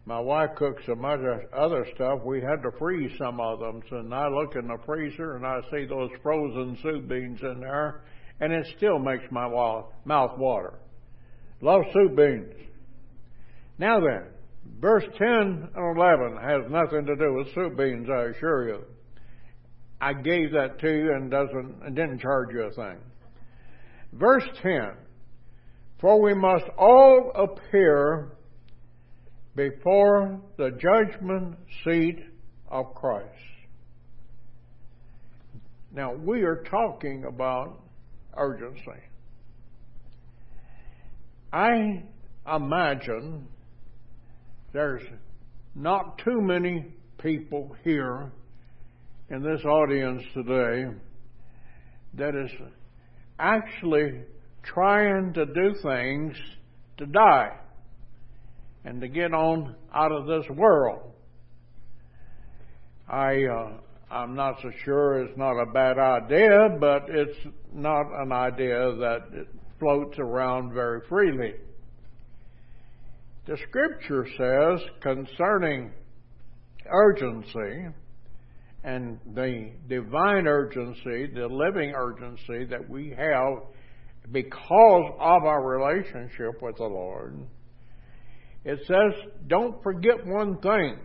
my 0.09 0.19
wife 0.19 0.49
cooked 0.55 0.83
some 0.87 1.05
other 1.05 1.47
other 1.55 1.85
stuff. 1.93 2.21
We 2.25 2.41
had 2.41 2.63
to 2.63 2.71
freeze 2.79 3.11
some 3.19 3.39
of 3.39 3.59
them. 3.59 3.83
So 3.91 3.97
and 3.97 4.11
I 4.11 4.27
look 4.27 4.55
in 4.55 4.67
the 4.67 4.79
freezer 4.83 5.35
and 5.35 5.45
I 5.45 5.59
see 5.69 5.85
those 5.85 6.09
frozen 6.23 6.79
soup 6.81 7.07
beans 7.07 7.39
in 7.43 7.59
there, 7.59 8.01
and 8.39 8.51
it 8.51 8.65
still 8.75 8.97
makes 8.97 9.25
my 9.29 9.47
mouth 9.47 10.37
water. 10.39 10.79
Love 11.61 11.83
soup 11.93 12.15
beans. 12.15 12.55
Now 13.77 13.99
then, 13.99 14.23
verse 14.79 15.03
10 15.15 15.27
and 15.75 15.97
11 15.97 16.37
has 16.41 16.71
nothing 16.71 17.05
to 17.05 17.15
do 17.15 17.35
with 17.35 17.53
soup 17.53 17.77
beans, 17.77 18.07
I 18.09 18.35
assure 18.35 18.67
you. 18.67 18.85
I 20.01 20.13
gave 20.13 20.53
that 20.53 20.79
to 20.79 20.91
you 20.91 21.13
and 21.13 21.29
doesn't 21.29 21.83
and 21.85 21.95
didn't 21.95 22.21
charge 22.21 22.49
you 22.51 22.63
a 22.63 22.71
thing. 22.71 22.97
Verse 24.13 24.45
10 24.63 24.89
For 26.01 26.19
we 26.19 26.33
must 26.33 26.65
all 26.79 27.31
appear 27.35 28.38
before 29.59 30.39
the 30.55 30.71
judgment 30.71 31.53
seat 31.83 32.19
of 32.69 32.95
Christ. 32.95 33.27
Now, 35.91 36.13
we 36.13 36.43
are 36.43 36.63
talking 36.71 37.25
about 37.25 37.81
urgency. 38.37 39.01
I 41.51 42.03
imagine 42.49 43.49
there's 44.71 45.03
not 45.75 46.19
too 46.19 46.39
many 46.39 46.93
people 47.21 47.75
here 47.83 48.31
in 49.29 49.43
this 49.43 49.65
audience 49.65 50.23
today 50.33 50.85
that 52.13 52.33
is 52.33 52.51
actually 53.37 54.21
trying 54.63 55.33
to 55.33 55.45
do 55.45 55.75
things 55.83 56.37
to 56.97 57.05
die 57.07 57.57
and 58.85 59.01
to 59.01 59.07
get 59.07 59.33
on 59.33 59.75
out 59.93 60.11
of 60.11 60.25
this 60.25 60.45
world. 60.55 61.11
I 63.07 63.43
uh, 63.45 63.71
I'm 64.11 64.35
not 64.35 64.55
so 64.61 64.71
sure 64.83 65.23
it's 65.23 65.37
not 65.37 65.59
a 65.59 65.65
bad 65.67 65.97
idea, 65.99 66.77
but 66.79 67.05
it's 67.09 67.37
not 67.73 68.05
an 68.21 68.31
idea 68.31 68.95
that 68.95 69.47
floats 69.79 70.17
around 70.17 70.73
very 70.73 71.01
freely. 71.07 71.53
The 73.45 73.57
scripture 73.67 74.27
says 74.37 74.87
concerning 75.01 75.91
urgency 76.87 77.87
and 78.83 79.19
the 79.35 79.71
divine 79.87 80.47
urgency, 80.47 81.27
the 81.33 81.47
living 81.47 81.93
urgency 81.95 82.65
that 82.65 82.87
we 82.89 83.09
have 83.09 83.63
because 84.31 85.11
of 85.19 85.43
our 85.43 85.63
relationship 85.63 86.61
with 86.61 86.77
the 86.77 86.83
Lord 86.83 87.39
it 88.65 88.79
says, 88.85 89.31
don't 89.47 89.81
forget 89.83 90.25
one 90.25 90.57
thing. 90.59 90.97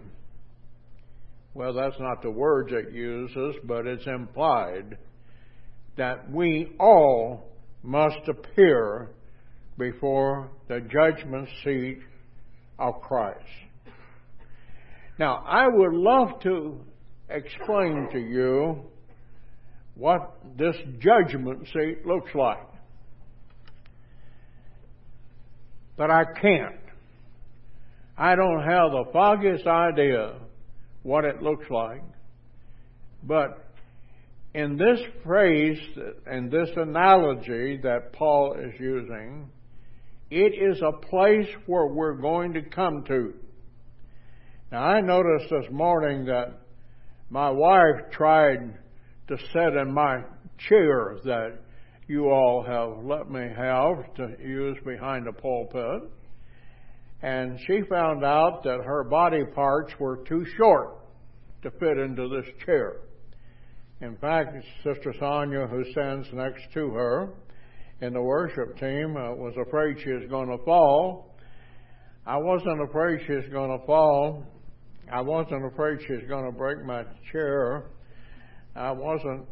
Well, 1.54 1.72
that's 1.72 1.98
not 2.00 2.22
the 2.22 2.30
words 2.30 2.72
it 2.72 2.92
uses, 2.92 3.56
but 3.64 3.86
it's 3.86 4.06
implied 4.06 4.98
that 5.96 6.30
we 6.30 6.72
all 6.80 7.48
must 7.82 8.28
appear 8.28 9.10
before 9.78 10.50
the 10.68 10.80
judgment 10.80 11.48
seat 11.62 12.00
of 12.78 13.00
Christ. 13.02 13.44
Now, 15.18 15.44
I 15.46 15.68
would 15.68 15.92
love 15.92 16.40
to 16.42 16.80
explain 17.30 18.08
to 18.12 18.18
you 18.18 18.82
what 19.94 20.38
this 20.58 20.76
judgment 20.98 21.68
seat 21.72 22.04
looks 22.04 22.34
like. 22.34 22.66
But 25.96 26.10
I 26.10 26.24
can't. 26.24 26.83
I 28.16 28.36
don't 28.36 28.62
have 28.62 28.92
the 28.92 29.04
foggiest 29.12 29.66
idea 29.66 30.34
what 31.02 31.24
it 31.24 31.42
looks 31.42 31.68
like. 31.70 32.02
But 33.22 33.64
in 34.54 34.76
this 34.76 35.00
phrase 35.24 35.78
and 36.26 36.50
this 36.50 36.70
analogy 36.76 37.78
that 37.82 38.12
Paul 38.12 38.56
is 38.58 38.72
using, 38.78 39.48
it 40.30 40.54
is 40.54 40.80
a 40.80 41.06
place 41.06 41.48
where 41.66 41.86
we're 41.86 42.14
going 42.20 42.52
to 42.54 42.62
come 42.62 43.04
to. 43.08 43.34
Now, 44.70 44.84
I 44.84 45.00
noticed 45.00 45.50
this 45.50 45.70
morning 45.70 46.24
that 46.26 46.60
my 47.30 47.50
wife 47.50 48.10
tried 48.12 48.78
to 49.28 49.36
sit 49.52 49.74
in 49.74 49.92
my 49.92 50.22
chair 50.68 51.16
that 51.24 51.58
you 52.06 52.28
all 52.28 52.62
have 52.62 53.04
let 53.04 53.30
me 53.30 53.48
have 53.56 54.14
to 54.14 54.36
use 54.40 54.76
behind 54.84 55.26
the 55.26 55.32
pulpit. 55.32 56.10
And 57.22 57.58
she 57.66 57.82
found 57.88 58.24
out 58.24 58.62
that 58.64 58.80
her 58.84 59.04
body 59.04 59.44
parts 59.54 59.92
were 59.98 60.24
too 60.28 60.44
short 60.56 60.98
to 61.62 61.70
fit 61.70 61.98
into 61.98 62.28
this 62.28 62.46
chair. 62.64 62.96
In 64.00 64.16
fact, 64.16 64.54
Sister 64.82 65.14
Sonia, 65.18 65.66
who 65.66 65.84
stands 65.92 66.28
next 66.32 66.62
to 66.74 66.90
her 66.90 67.30
in 68.00 68.12
the 68.12 68.20
worship 68.20 68.78
team, 68.78 69.16
uh, 69.16 69.32
was 69.34 69.54
afraid 69.56 69.96
she 70.02 70.10
was 70.10 70.28
going 70.28 70.50
to 70.50 70.62
fall. 70.64 71.34
I 72.26 72.36
wasn't 72.36 72.82
afraid 72.82 73.20
she 73.26 73.32
was 73.32 73.48
going 73.50 73.78
to 73.78 73.86
fall. 73.86 74.44
I 75.10 75.20
wasn't 75.20 75.64
afraid 75.64 75.98
she 76.06 76.14
was 76.14 76.24
going 76.28 76.44
to 76.44 76.52
break 76.52 76.84
my 76.84 77.04
chair. 77.30 77.86
I 78.74 78.90
wasn't. 78.90 79.46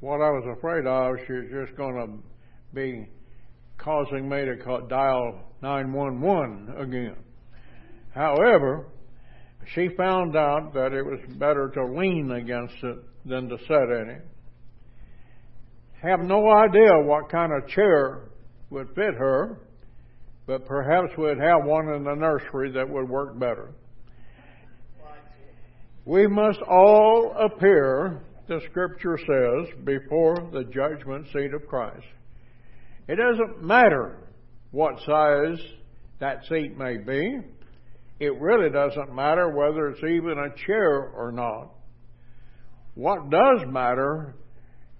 What 0.00 0.20
I 0.20 0.30
was 0.30 0.56
afraid 0.56 0.86
of, 0.86 1.16
she 1.26 1.32
was 1.32 1.66
just 1.66 1.76
going 1.76 1.94
to 1.94 2.74
be 2.74 3.08
causing 3.78 4.28
me 4.28 4.44
to 4.44 4.56
dial 4.88 5.51
911 5.62 6.74
again. 6.76 7.16
However, 8.14 8.86
she 9.74 9.88
found 9.96 10.36
out 10.36 10.74
that 10.74 10.92
it 10.92 11.04
was 11.04 11.20
better 11.38 11.70
to 11.70 11.86
lean 11.86 12.32
against 12.32 12.74
it 12.82 12.98
than 13.24 13.48
to 13.48 13.56
sit 13.58 14.00
in 14.00 14.10
it. 14.10 14.26
Have 16.02 16.20
no 16.20 16.50
idea 16.50 16.98
what 16.98 17.30
kind 17.30 17.52
of 17.52 17.68
chair 17.68 18.30
would 18.70 18.88
fit 18.88 19.14
her, 19.14 19.60
but 20.46 20.66
perhaps 20.66 21.16
we'd 21.16 21.38
have 21.38 21.64
one 21.64 21.88
in 21.94 22.02
the 22.02 22.14
nursery 22.14 22.72
that 22.72 22.88
would 22.88 23.08
work 23.08 23.38
better. 23.38 23.72
We 26.04 26.26
must 26.26 26.60
all 26.62 27.32
appear, 27.38 28.24
the 28.48 28.60
scripture 28.68 29.16
says, 29.16 29.84
before 29.84 30.50
the 30.52 30.64
judgment 30.64 31.28
seat 31.32 31.54
of 31.54 31.68
Christ. 31.68 32.04
It 33.06 33.16
doesn't 33.16 33.62
matter 33.62 34.21
what 34.72 34.98
size 35.06 35.58
that 36.18 36.44
seat 36.48 36.76
may 36.76 36.96
be. 36.98 37.38
It 38.20 38.40
really 38.40 38.70
doesn't 38.70 39.14
matter 39.14 39.48
whether 39.48 39.88
it's 39.88 40.02
even 40.02 40.38
a 40.38 40.66
chair 40.66 41.10
or 41.10 41.32
not. 41.32 41.70
What 42.94 43.30
does 43.30 43.60
matter 43.68 44.34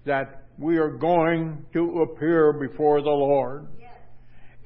that 0.04 0.42
we 0.58 0.78
are 0.78 0.90
going 0.90 1.64
to 1.72 2.02
appear 2.02 2.52
before 2.52 3.00
the 3.02 3.08
Lord. 3.08 3.66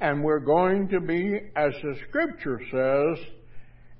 And 0.00 0.22
we're 0.22 0.40
going 0.40 0.88
to 0.88 1.00
be, 1.00 1.40
as 1.56 1.72
the 1.82 1.96
scripture 2.08 2.60
says, 2.70 3.26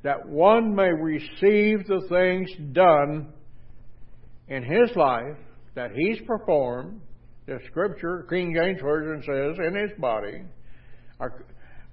that 0.02 0.28
one 0.28 0.74
may 0.74 0.90
receive 0.92 1.86
the 1.86 2.06
things 2.08 2.50
done 2.72 3.32
in 4.48 4.62
his 4.62 4.94
life 4.94 5.38
that 5.74 5.92
he's 5.92 6.18
performed. 6.26 7.00
The 7.46 7.58
scripture, 7.70 8.26
King 8.28 8.54
James 8.54 8.80
Version 8.82 9.22
says, 9.22 9.66
in 9.66 9.74
his 9.74 9.98
body, 9.98 10.42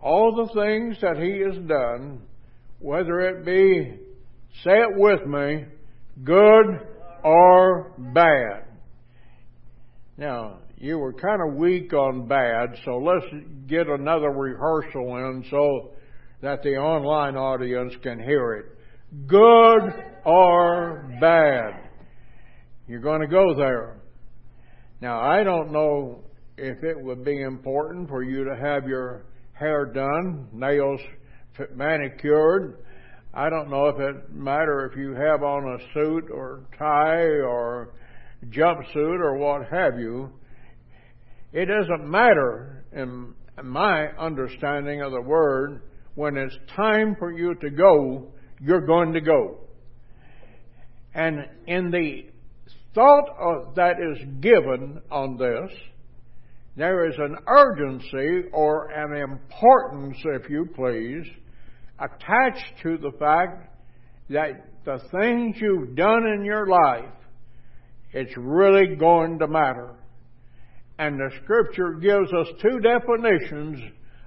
all 0.01 0.36
the 0.36 0.53
things 0.53 0.97
that 1.01 1.17
he 1.17 1.39
has 1.39 1.55
done, 1.67 2.21
whether 2.80 3.21
it 3.21 3.45
be, 3.45 3.97
say 4.63 4.71
it 4.71 4.97
with 4.97 5.26
me, 5.26 5.65
good 6.24 6.88
or 7.24 7.93
bad. 8.13 8.65
Now, 10.17 10.59
you 10.78 10.97
were 10.97 11.13
kind 11.13 11.41
of 11.41 11.55
weak 11.55 11.93
on 11.93 12.28
bad, 12.28 12.78
so 12.84 12.97
let's 12.97 13.26
get 13.67 13.88
another 13.88 14.30
rehearsal 14.30 15.15
in 15.17 15.45
so 15.49 15.91
that 16.41 16.61
the 16.61 16.76
online 16.76 17.38
audience 17.38 17.93
can 18.03 18.19
hear 18.19 18.53
it. 18.55 18.65
Good 19.28 19.93
or 20.26 21.17
bad. 21.21 21.89
You're 22.88 22.99
going 22.99 23.21
to 23.21 23.28
go 23.28 23.55
there. 23.55 24.01
Now, 24.99 25.21
I 25.21 25.43
don't 25.43 25.71
know 25.71 26.24
if 26.58 26.84
it 26.84 26.99
would 26.99 27.24
be 27.24 27.41
important 27.41 28.08
for 28.10 28.24
you 28.24 28.43
to 28.43 28.56
have 28.56 28.88
your 28.88 29.26
hair 29.54 29.86
done, 29.86 30.47
nails 30.51 31.01
manicured. 31.76 32.84
I 33.34 33.49
don't 33.49 33.70
know 33.70 33.88
if 33.88 33.99
it 33.99 34.32
matter 34.32 34.86
if 34.86 34.97
you 34.97 35.14
have 35.14 35.43
on 35.43 35.80
a 35.80 35.93
suit 35.93 36.30
or 36.32 36.66
tie 36.78 37.24
or 37.24 37.93
jumpsuit 38.49 39.20
or 39.20 39.38
what 39.38 39.68
have 39.72 39.99
you. 39.99 40.32
It 41.51 41.66
doesn't 41.66 42.10
matter 42.10 42.86
in 42.91 43.34
my 43.64 44.08
understanding 44.20 45.01
of 45.01 45.12
the 45.12 45.22
word. 45.22 45.82
When 46.16 46.38
it's 46.38 46.56
time 46.76 47.16
for 47.18 47.32
you 47.32 47.56
to 47.56 47.70
go, 47.72 48.32
you're 48.62 48.86
going 48.86 49.14
to 49.14 49.22
go. 49.22 49.62
And 51.16 51.47
in 51.68 51.89
the 51.89 52.28
thought 52.93 53.30
of, 53.39 53.76
that 53.76 53.95
is 53.99 54.18
given 54.39 55.01
on 55.10 55.38
this, 55.38 55.72
there 56.76 57.07
is 57.07 57.15
an 57.17 57.38
urgency 57.47 58.49
or 58.51 58.89
an 58.89 59.15
importance, 59.15 60.17
if 60.26 60.49
you 60.49 60.67
please, 60.76 61.26
attached 61.99 62.82
to 62.82 62.97
the 62.97 63.11
fact 63.19 63.69
that 64.30 64.65
the 64.86 64.99
things 65.11 65.55
you've 65.59 65.95
done 65.95 66.26
in 66.26 66.43
your 66.43 66.67
life, 66.67 67.13
it's 68.11 68.34
really 68.38 68.95
going 68.95 69.39
to 69.39 69.47
matter. 69.47 69.93
And 70.97 71.19
the 71.19 71.32
scripture 71.43 71.93
gives 71.93 72.32
us 72.34 72.47
two 72.61 72.80
definitions 72.80 73.80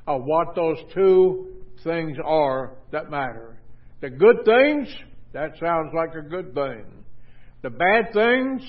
of 0.07 0.22
what 0.24 0.55
those 0.55 0.78
two 0.94 1.53
things 1.82 2.16
are 2.24 2.74
that 2.92 3.11
matter. 3.11 3.59
The 4.01 4.11
good 4.11 4.44
things, 4.44 4.88
that 5.32 5.53
sounds 5.59 5.92
like 5.94 6.14
a 6.14 6.28
good 6.28 6.55
thing. 6.55 6.84
The 7.62 7.70
bad 7.70 8.12
things, 8.12 8.62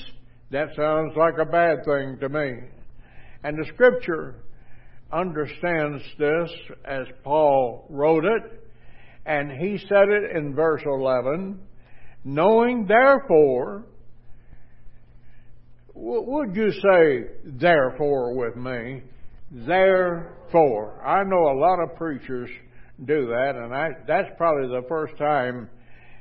that 0.51 0.69
sounds 0.75 1.13
like 1.15 1.35
a 1.39 1.45
bad 1.45 1.85
thing 1.85 2.17
to 2.21 2.29
me. 2.29 2.53
And 3.47 3.57
the 3.57 3.65
scripture 3.73 4.35
understands 5.09 6.03
this 6.19 6.51
as 6.83 7.07
Paul 7.23 7.85
wrote 7.89 8.25
it, 8.25 8.69
and 9.25 9.49
he 9.49 9.77
said 9.87 10.09
it 10.09 10.35
in 10.35 10.53
verse 10.53 10.81
11, 10.85 11.57
knowing 12.25 12.87
therefore, 12.87 13.85
would 15.95 16.57
you 16.57 16.73
say 16.73 17.23
therefore 17.45 18.35
with 18.35 18.57
me? 18.57 19.03
Therefore. 19.49 21.01
I 21.07 21.23
know 21.23 21.49
a 21.49 21.57
lot 21.57 21.79
of 21.81 21.95
preachers 21.95 22.49
do 23.05 23.27
that, 23.27 23.53
and 23.55 23.73
I, 23.73 23.91
that's 24.05 24.27
probably 24.35 24.67
the 24.67 24.85
first 24.89 25.17
time 25.17 25.69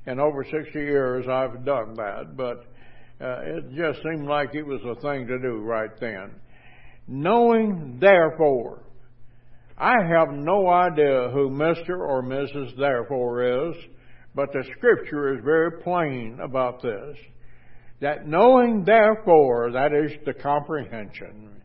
in 0.06 0.20
over 0.20 0.44
60 0.44 0.78
years 0.78 1.26
I've 1.28 1.64
done 1.64 1.94
that, 1.94 2.36
but 2.36 2.66
uh, 3.20 3.40
it 3.42 3.74
just 3.74 3.98
seemed 4.04 4.28
like 4.28 4.54
it 4.54 4.64
was 4.64 4.80
a 4.84 4.94
thing 5.00 5.26
to 5.26 5.40
do 5.40 5.62
right 5.62 5.90
then. 5.98 6.30
Knowing 7.08 7.98
therefore, 8.00 8.82
I 9.78 9.94
have 10.08 10.30
no 10.32 10.68
idea 10.68 11.30
who 11.32 11.50
Mr. 11.50 11.98
or 11.98 12.22
Mrs. 12.22 12.76
Therefore 12.76 13.70
is, 13.70 13.76
but 14.34 14.52
the 14.52 14.64
scripture 14.76 15.34
is 15.34 15.40
very 15.44 15.82
plain 15.82 16.38
about 16.42 16.82
this. 16.82 17.16
That 18.00 18.26
knowing 18.26 18.84
therefore, 18.84 19.72
that 19.72 19.92
is 19.92 20.12
the 20.24 20.34
comprehension, 20.34 21.62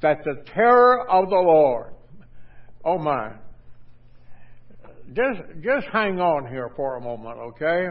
that 0.00 0.24
the 0.24 0.44
terror 0.52 1.08
of 1.08 1.28
the 1.28 1.36
Lord, 1.36 1.92
oh 2.84 2.98
my, 2.98 3.32
just, 5.12 5.40
just 5.62 5.86
hang 5.92 6.18
on 6.18 6.48
here 6.48 6.70
for 6.74 6.96
a 6.96 7.00
moment, 7.00 7.38
okay? 7.38 7.88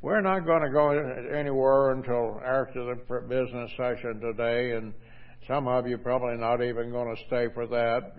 We're 0.00 0.20
not 0.20 0.46
going 0.46 0.62
to 0.62 0.70
go 0.70 0.90
anywhere 1.36 1.92
until 1.92 2.40
after 2.44 2.94
the 2.94 3.20
business 3.28 3.70
session 3.76 4.20
today, 4.20 4.76
and 4.76 4.94
some 5.48 5.68
of 5.68 5.86
you 5.86 5.98
probably 5.98 6.36
not 6.36 6.62
even 6.62 6.90
going 6.90 7.14
to 7.14 7.22
stay 7.26 7.46
for 7.54 7.66
that. 7.66 8.12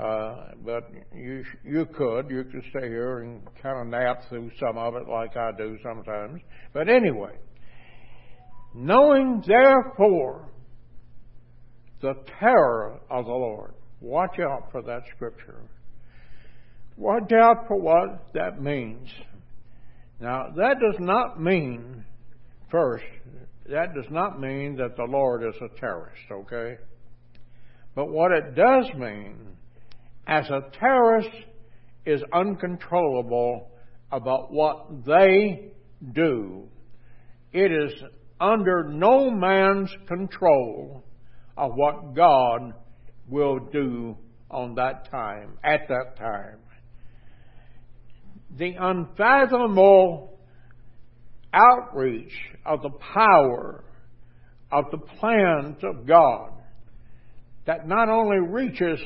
Uh, 0.00 0.52
but 0.64 0.90
you 1.14 1.44
you 1.62 1.84
could 1.84 2.30
you 2.30 2.44
could 2.44 2.62
stay 2.70 2.88
here 2.88 3.18
and 3.18 3.42
kind 3.62 3.78
of 3.78 3.86
nap 3.88 4.22
through 4.30 4.50
some 4.58 4.78
of 4.78 4.94
it 4.94 5.06
like 5.06 5.36
I 5.36 5.52
do 5.52 5.76
sometimes. 5.82 6.40
But 6.72 6.88
anyway, 6.88 7.36
knowing 8.74 9.44
therefore 9.46 10.48
the 12.02 12.14
terror 12.40 13.00
of 13.08 13.24
the 13.24 13.30
Lord. 13.30 13.74
Watch 14.00 14.38
out 14.40 14.70
for 14.72 14.82
that 14.82 15.02
scripture. 15.14 15.62
Watch 16.96 17.32
out 17.32 17.68
for 17.68 17.80
what 17.80 18.32
that 18.34 18.60
means. 18.60 19.08
Now, 20.20 20.48
that 20.56 20.74
does 20.80 20.96
not 20.98 21.40
mean, 21.40 22.04
first, 22.70 23.04
that 23.68 23.94
does 23.94 24.10
not 24.10 24.40
mean 24.40 24.76
that 24.76 24.96
the 24.96 25.04
Lord 25.04 25.42
is 25.42 25.54
a 25.60 25.80
terrorist, 25.80 26.22
okay? 26.30 26.78
But 27.94 28.08
what 28.08 28.32
it 28.32 28.54
does 28.54 28.86
mean, 28.96 29.36
as 30.26 30.48
a 30.50 30.70
terrorist 30.78 31.30
is 32.04 32.22
uncontrollable 32.32 33.70
about 34.10 34.52
what 34.52 35.04
they 35.06 35.72
do, 36.12 36.68
it 37.52 37.70
is 37.70 37.92
under 38.40 38.84
no 38.84 39.30
man's 39.30 39.90
control 40.08 41.04
of 41.56 41.72
what 41.74 42.14
God 42.14 42.74
will 43.28 43.58
do 43.72 44.16
on 44.50 44.74
that 44.74 45.10
time, 45.10 45.58
at 45.62 45.88
that 45.88 46.16
time. 46.18 46.58
The 48.58 48.74
unfathomable 48.78 50.31
outreach 51.52 52.32
of 52.64 52.82
the 52.82 52.90
power 53.14 53.84
of 54.70 54.84
the 54.90 54.98
plans 54.98 55.76
of 55.82 56.06
God 56.06 56.50
that 57.66 57.86
not 57.86 58.08
only 58.08 58.38
reaches 58.38 58.98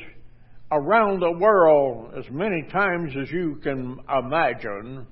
around 0.70 1.20
the 1.20 1.32
world 1.32 2.14
as 2.18 2.24
many 2.30 2.62
times 2.72 3.12
as 3.20 3.30
you 3.30 3.58
can 3.62 3.98
imagine, 4.08 5.06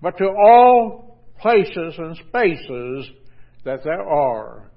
but 0.00 0.16
to 0.18 0.26
all 0.26 1.18
places 1.40 1.94
and 1.98 2.16
spaces 2.28 3.10
that 3.64 3.82
there 3.84 4.02
are, 4.02 4.70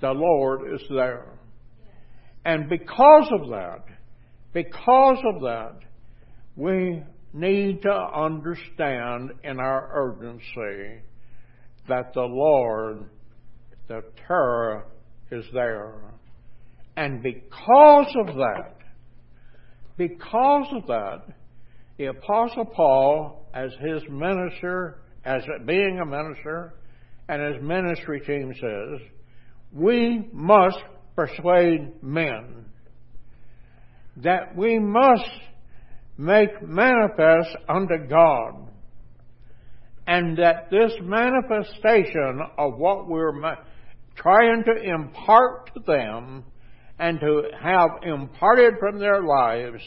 the 0.00 0.10
Lord 0.10 0.72
is 0.74 0.82
there. 0.90 1.38
And 2.44 2.68
because 2.68 3.28
of 3.32 3.48
that, 3.50 3.84
because 4.52 5.18
of 5.34 5.42
that, 5.42 5.78
we 6.56 7.02
need 7.32 7.82
to 7.82 7.92
understand 7.92 9.30
in 9.42 9.58
our 9.58 9.90
urgency 9.94 11.02
that 11.88 12.12
the 12.14 12.22
Lord, 12.22 13.10
the 13.88 14.02
terror, 14.26 14.86
is 15.30 15.44
there. 15.52 15.94
And 16.96 17.22
because 17.22 18.14
of 18.20 18.34
that, 18.36 18.76
because 19.96 20.66
of 20.72 20.86
that, 20.86 21.22
the 21.98 22.06
Apostle 22.06 22.66
Paul, 22.66 23.48
as 23.54 23.70
his 23.80 24.02
minister, 24.10 25.02
as 25.24 25.42
being 25.66 26.00
a 26.00 26.06
minister, 26.06 26.74
and 27.28 27.54
his 27.54 27.62
ministry 27.62 28.20
team 28.20 28.52
says, 28.60 29.08
we 29.72 30.28
must 30.32 30.78
persuade 31.16 32.02
men 32.02 32.66
that 34.18 34.54
we 34.56 34.78
must 34.78 35.30
make 36.18 36.50
manifest 36.62 37.56
unto 37.68 38.06
God 38.08 38.71
and 40.12 40.36
that 40.36 40.68
this 40.70 40.92
manifestation 41.00 42.38
of 42.58 42.76
what 42.76 43.08
we're 43.08 43.32
trying 44.14 44.62
to 44.62 44.82
impart 44.82 45.72
to 45.72 45.80
them 45.86 46.44
and 46.98 47.18
to 47.18 47.44
have 47.58 47.92
imparted 48.02 48.74
from 48.78 48.98
their 48.98 49.22
lives, 49.22 49.82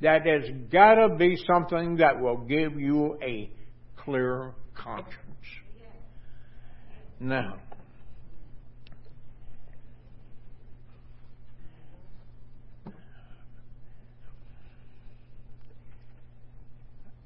that 0.00 0.24
has 0.26 0.44
got 0.72 0.94
to 0.94 1.14
be 1.16 1.36
something 1.46 1.96
that 1.96 2.18
will 2.18 2.38
give 2.38 2.80
you 2.80 3.18
a 3.22 3.50
clear 3.98 4.54
conscience. 4.74 5.14
Now, 7.20 7.58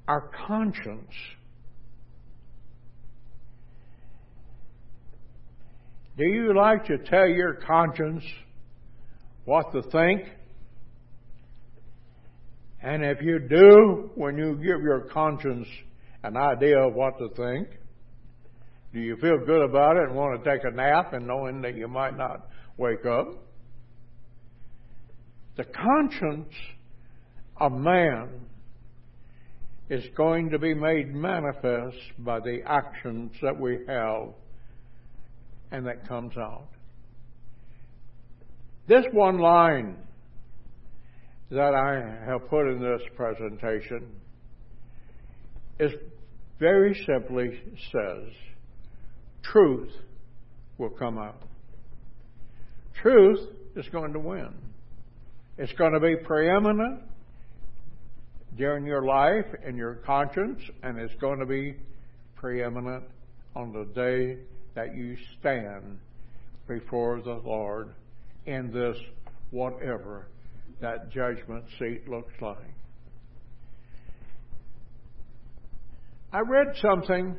our 0.09 0.29
conscience 0.45 1.13
Do 6.15 6.25
you 6.25 6.55
like 6.55 6.85
to 6.85 6.99
tell 6.99 7.27
your 7.27 7.55
conscience 7.55 8.23
what 9.45 9.71
to 9.71 9.81
think? 9.81 10.21
And 12.83 13.03
if 13.03 13.21
you 13.21 13.39
do, 13.39 14.11
when 14.13 14.37
you 14.37 14.55
give 14.55 14.83
your 14.83 15.07
conscience 15.11 15.67
an 16.23 16.37
idea 16.37 16.79
of 16.79 16.93
what 16.93 17.17
to 17.17 17.29
think, 17.29 17.67
do 18.93 18.99
you 18.99 19.15
feel 19.15 19.39
good 19.43 19.63
about 19.63 19.97
it 19.97 20.03
and 20.03 20.15
want 20.15 20.43
to 20.43 20.49
take 20.49 20.63
a 20.65 20.69
nap 20.69 21.13
and 21.13 21.25
knowing 21.25 21.61
that 21.63 21.75
you 21.75 21.87
might 21.87 22.15
not 22.15 22.47
wake 22.77 23.05
up? 23.07 23.29
The 25.57 25.63
conscience 25.63 26.53
of 27.57 27.71
man 27.71 28.29
is 29.89 30.03
going 30.15 30.51
to 30.51 30.59
be 30.59 30.75
made 30.75 31.13
manifest 31.13 31.97
by 32.19 32.39
the 32.39 32.59
actions 32.67 33.31
that 33.41 33.59
we 33.59 33.79
have 33.87 34.33
and 35.73 35.87
that 35.87 36.07
comes 36.07 36.37
out. 36.37 36.67
This 38.87 39.05
one 39.11 39.39
line 39.39 39.97
that 41.49 41.73
I 41.73 42.25
have 42.25 42.47
put 42.47 42.69
in 42.69 42.79
this 42.79 43.01
presentation 43.15 44.07
is 45.79 45.91
very 46.59 46.93
simply 47.05 47.59
says, 47.91 48.31
truth 49.41 49.91
will 50.77 50.91
come 50.91 51.17
out. 51.17 51.41
Truth 53.01 53.39
is 53.75 53.87
going 53.89 54.13
to 54.13 54.19
win. 54.19 54.53
It's 55.57 55.73
going 55.73 55.93
to 55.93 55.99
be 55.99 56.15
preeminent 56.15 57.01
during 58.55 58.85
your 58.85 59.03
life 59.03 59.47
and 59.65 59.75
your 59.75 59.95
conscience, 59.95 60.61
and 60.83 60.99
it's 60.99 61.15
going 61.19 61.39
to 61.39 61.47
be 61.47 61.75
preeminent 62.35 63.05
on 63.55 63.73
the 63.73 63.85
day 63.93 64.37
that 64.75 64.95
you 64.95 65.15
stand 65.39 65.99
before 66.67 67.21
the 67.21 67.41
Lord 67.45 67.93
in 68.45 68.71
this 68.71 68.97
whatever 69.51 70.27
that 70.81 71.11
judgment 71.11 71.63
seat 71.79 72.07
looks 72.09 72.33
like. 72.41 72.57
I 76.31 76.39
read 76.39 76.75
something 76.81 77.37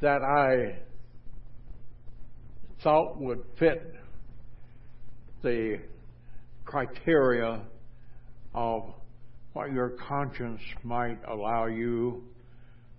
that 0.00 0.22
I 0.22 0.78
thought 2.82 3.20
would 3.20 3.42
fit 3.58 3.94
the 5.42 5.78
criteria 6.64 7.62
of 8.54 8.94
what 9.52 9.72
your 9.72 9.90
conscience 9.90 10.60
might 10.82 11.18
allow 11.28 11.66
you 11.66 12.24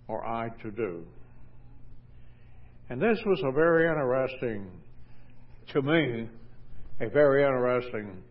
or 0.06 0.24
I 0.26 0.48
to 0.62 0.70
do. 0.70 1.04
And 2.90 3.00
this 3.00 3.18
was 3.26 3.40
a 3.44 3.52
very 3.52 3.86
interesting, 3.86 4.66
to 5.72 5.82
me, 5.82 6.28
a 7.00 7.08
very 7.10 7.44
interesting 7.44 8.22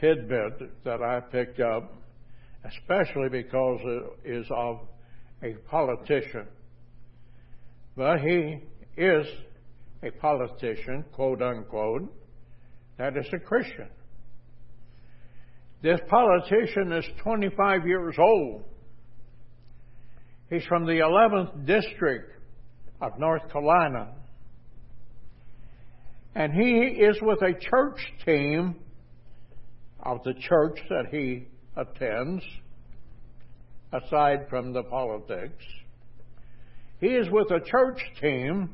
tidbit 0.00 0.84
that 0.84 1.02
I 1.02 1.20
picked 1.20 1.58
up, 1.58 1.92
especially 2.64 3.28
because 3.28 3.80
it 3.82 4.30
is 4.30 4.46
of 4.54 4.80
a 5.42 5.54
politician. 5.68 6.46
But 7.96 8.20
he 8.20 8.60
is 8.96 9.26
a 10.02 10.10
politician, 10.12 11.04
quote 11.12 11.42
unquote, 11.42 12.14
that 12.98 13.16
is 13.16 13.26
a 13.32 13.38
Christian. 13.38 13.88
This 15.82 15.98
politician 16.08 16.92
is 16.92 17.04
25 17.22 17.86
years 17.86 18.14
old. 18.18 18.64
He's 20.50 20.64
from 20.66 20.84
the 20.84 21.00
11th 21.00 21.66
district 21.66 22.39
of 23.00 23.18
North 23.18 23.50
Carolina. 23.50 24.08
And 26.34 26.52
he 26.52 27.02
is 27.02 27.16
with 27.20 27.42
a 27.42 27.54
church 27.54 27.98
team 28.24 28.76
of 30.02 30.22
the 30.24 30.34
church 30.34 30.78
that 30.88 31.06
he 31.10 31.46
attends, 31.76 32.42
aside 33.92 34.46
from 34.48 34.72
the 34.72 34.82
politics. 34.84 35.64
He 37.00 37.08
is 37.08 37.28
with 37.30 37.50
a 37.50 37.60
church 37.60 38.00
team 38.20 38.70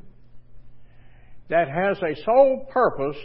that 1.49 1.67
has 1.69 1.97
a 2.03 2.21
sole 2.23 2.67
purpose 2.71 3.17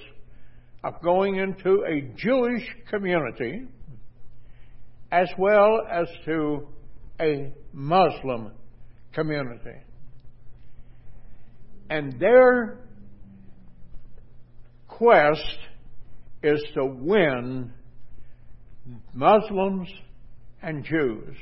of 0.85 1.01
going 1.03 1.37
into 1.37 1.85
a 1.85 2.01
Jewish 2.17 2.65
community 2.89 3.67
as 5.11 5.29
well 5.37 5.83
as 5.91 6.07
to 6.25 6.67
a 7.21 7.53
Muslim 7.73 8.53
community. 9.13 9.79
And 11.93 12.19
their 12.19 12.79
quest 14.89 15.59
is 16.43 16.65
to 16.73 16.87
win 16.87 17.71
Muslims 19.13 19.91
and 20.63 20.87
Jews 20.87 21.37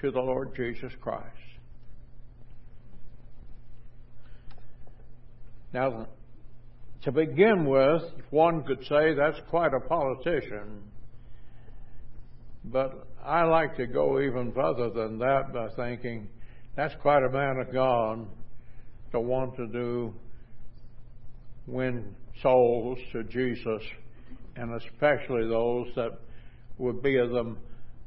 to 0.00 0.12
the 0.12 0.20
Lord 0.20 0.54
Jesus 0.54 0.92
Christ. 1.00 1.26
Now, 5.74 6.06
To 7.02 7.10
begin 7.10 7.64
with, 7.64 8.02
one 8.30 8.62
could 8.62 8.84
say 8.84 9.12
that's 9.14 9.40
quite 9.50 9.72
a 9.74 9.80
politician. 9.80 10.84
But 12.66 13.08
I 13.24 13.42
like 13.42 13.74
to 13.78 13.88
go 13.88 14.20
even 14.20 14.52
further 14.52 14.88
than 14.90 15.18
that 15.18 15.52
by 15.52 15.66
thinking 15.74 16.28
that's 16.76 16.94
quite 17.02 17.24
a 17.24 17.28
man 17.28 17.56
of 17.58 17.72
God 17.72 18.28
to 19.12 19.20
want 19.20 19.56
to 19.56 19.66
do 19.66 20.12
win 21.66 22.14
souls 22.42 22.98
to 23.12 23.22
Jesus, 23.24 23.82
and 24.56 24.74
especially 24.74 25.48
those 25.48 25.88
that 25.94 26.18
would 26.78 27.02
be 27.02 27.16
of 27.18 27.30
the 27.30 27.56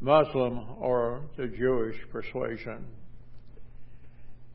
Muslim 0.01 0.60
or 0.80 1.22
the 1.38 1.47
Jewish 1.47 1.95
persuasion. 2.12 2.86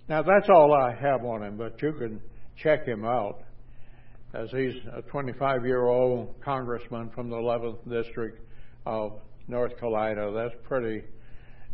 Now 0.08 0.22
that's 0.22 0.48
all 0.48 0.74
I 0.74 0.94
have 0.94 1.24
on 1.24 1.42
him, 1.42 1.56
but 1.56 1.80
you 1.80 1.92
can 1.92 2.20
check 2.56 2.84
him 2.84 3.04
out 3.04 3.42
as 4.34 4.50
he's 4.50 4.74
a 4.92 5.02
25 5.02 5.64
year 5.64 5.86
old 5.86 6.34
congressman 6.42 7.10
from 7.10 7.30
the 7.30 7.36
11th 7.36 7.88
district 7.88 8.40
of 8.86 9.20
North 9.48 9.78
Carolina. 9.78 10.30
That's 10.32 10.54
pretty. 10.64 11.04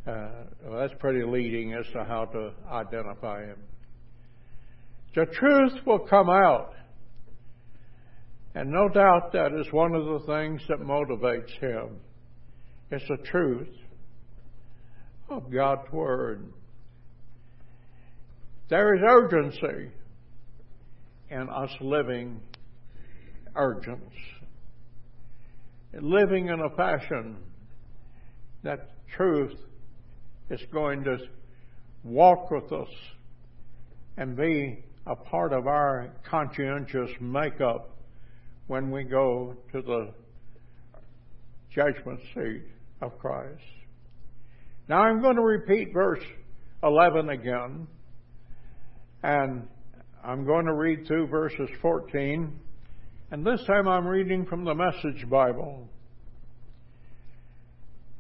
Uh, 0.06 0.28
that's 0.70 0.94
pretty 1.00 1.24
leading 1.24 1.72
as 1.72 1.84
to 1.92 2.04
how 2.04 2.26
to 2.26 2.52
identify 2.70 3.44
him. 3.44 3.58
The 5.16 5.24
truth 5.24 5.72
will 5.86 6.00
come 6.00 6.28
out. 6.28 6.74
And 8.54 8.70
no 8.70 8.90
doubt 8.90 9.32
that 9.32 9.58
is 9.58 9.66
one 9.72 9.94
of 9.94 10.04
the 10.04 10.20
things 10.26 10.60
that 10.68 10.78
motivates 10.80 11.58
him. 11.58 11.96
It's 12.90 13.08
the 13.08 13.16
truth 13.24 13.74
of 15.30 15.50
God's 15.50 15.90
Word. 15.90 16.52
There 18.68 18.94
is 18.94 19.00
urgency 19.08 19.90
in 21.30 21.48
us 21.48 21.70
living 21.80 22.42
urgence, 23.54 24.14
living 25.94 26.48
in 26.48 26.60
a 26.60 26.76
fashion 26.76 27.38
that 28.64 28.90
truth 29.16 29.56
is 30.50 30.60
going 30.70 31.04
to 31.04 31.16
walk 32.04 32.50
with 32.50 32.70
us 32.70 32.88
and 34.18 34.36
be 34.36 34.84
a 35.06 35.14
part 35.14 35.52
of 35.52 35.66
our 35.66 36.10
conscientious 36.28 37.10
makeup 37.20 37.90
when 38.66 38.90
we 38.90 39.04
go 39.04 39.54
to 39.72 39.80
the 39.80 40.12
judgment 41.70 42.20
seat 42.34 42.64
of 43.00 43.16
Christ. 43.18 43.62
Now 44.88 45.02
I'm 45.02 45.20
going 45.20 45.36
to 45.36 45.42
repeat 45.42 45.92
verse 45.92 46.22
11 46.82 47.28
again, 47.30 47.86
and 49.22 49.68
I'm 50.24 50.44
going 50.44 50.66
to 50.66 50.74
read 50.74 51.06
through 51.06 51.28
verses 51.28 51.68
14, 51.80 52.52
and 53.30 53.46
this 53.46 53.60
time 53.66 53.86
I'm 53.86 54.06
reading 54.06 54.44
from 54.46 54.64
the 54.64 54.74
Message 54.74 55.28
Bible. 55.30 55.88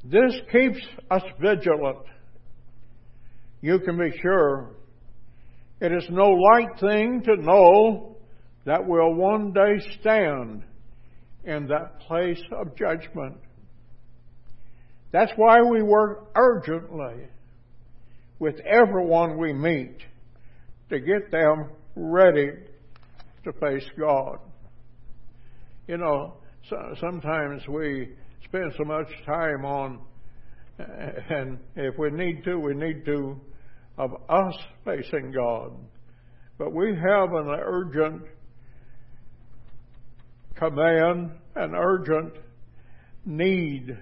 This 0.04 0.32
keeps 0.52 0.78
us 1.10 1.22
vigilant. 1.40 2.04
You 3.60 3.80
can 3.80 3.98
be 3.98 4.16
sure 4.20 4.70
it 5.80 5.92
is 5.92 6.06
no 6.10 6.30
light 6.30 6.80
thing 6.80 7.22
to 7.24 7.36
know 7.36 8.16
that 8.64 8.86
we'll 8.86 9.14
one 9.14 9.52
day 9.52 9.78
stand 10.00 10.64
in 11.44 11.68
that 11.68 12.00
place 12.00 12.42
of 12.52 12.76
judgment. 12.76 13.36
That's 15.12 15.32
why 15.36 15.62
we 15.62 15.82
work 15.82 16.30
urgently 16.34 17.28
with 18.38 18.56
everyone 18.60 19.38
we 19.38 19.52
meet 19.52 19.98
to 20.90 21.00
get 21.00 21.30
them 21.30 21.70
ready 21.94 22.50
to 23.44 23.52
face 23.52 23.88
God. 23.98 24.38
You 25.86 25.98
know, 25.98 26.34
so, 26.68 26.76
sometimes 27.00 27.62
we 27.68 28.08
spend 28.44 28.72
so 28.76 28.84
much 28.84 29.06
time 29.24 29.64
on, 29.64 30.00
and 30.78 31.58
if 31.76 31.96
we 31.98 32.10
need 32.10 32.42
to, 32.44 32.58
we 32.58 32.74
need 32.74 33.04
to 33.04 33.40
of 33.98 34.12
us 34.28 34.54
facing 34.84 35.32
God. 35.32 35.72
But 36.58 36.72
we 36.72 36.94
have 36.94 37.32
an 37.32 37.48
urgent 37.48 38.22
command, 40.54 41.32
an 41.54 41.74
urgent 41.74 42.34
need 43.24 43.96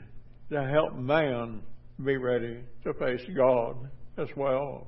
to 0.50 0.64
help 0.64 0.94
man 0.94 1.62
be 2.04 2.16
ready 2.16 2.60
to 2.84 2.94
face 2.94 3.22
God 3.36 3.90
as 4.18 4.28
well. 4.36 4.86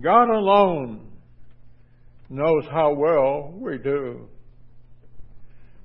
God 0.00 0.28
alone 0.28 1.12
knows 2.28 2.64
how 2.70 2.92
well 2.92 3.52
we 3.54 3.78
do. 3.78 4.28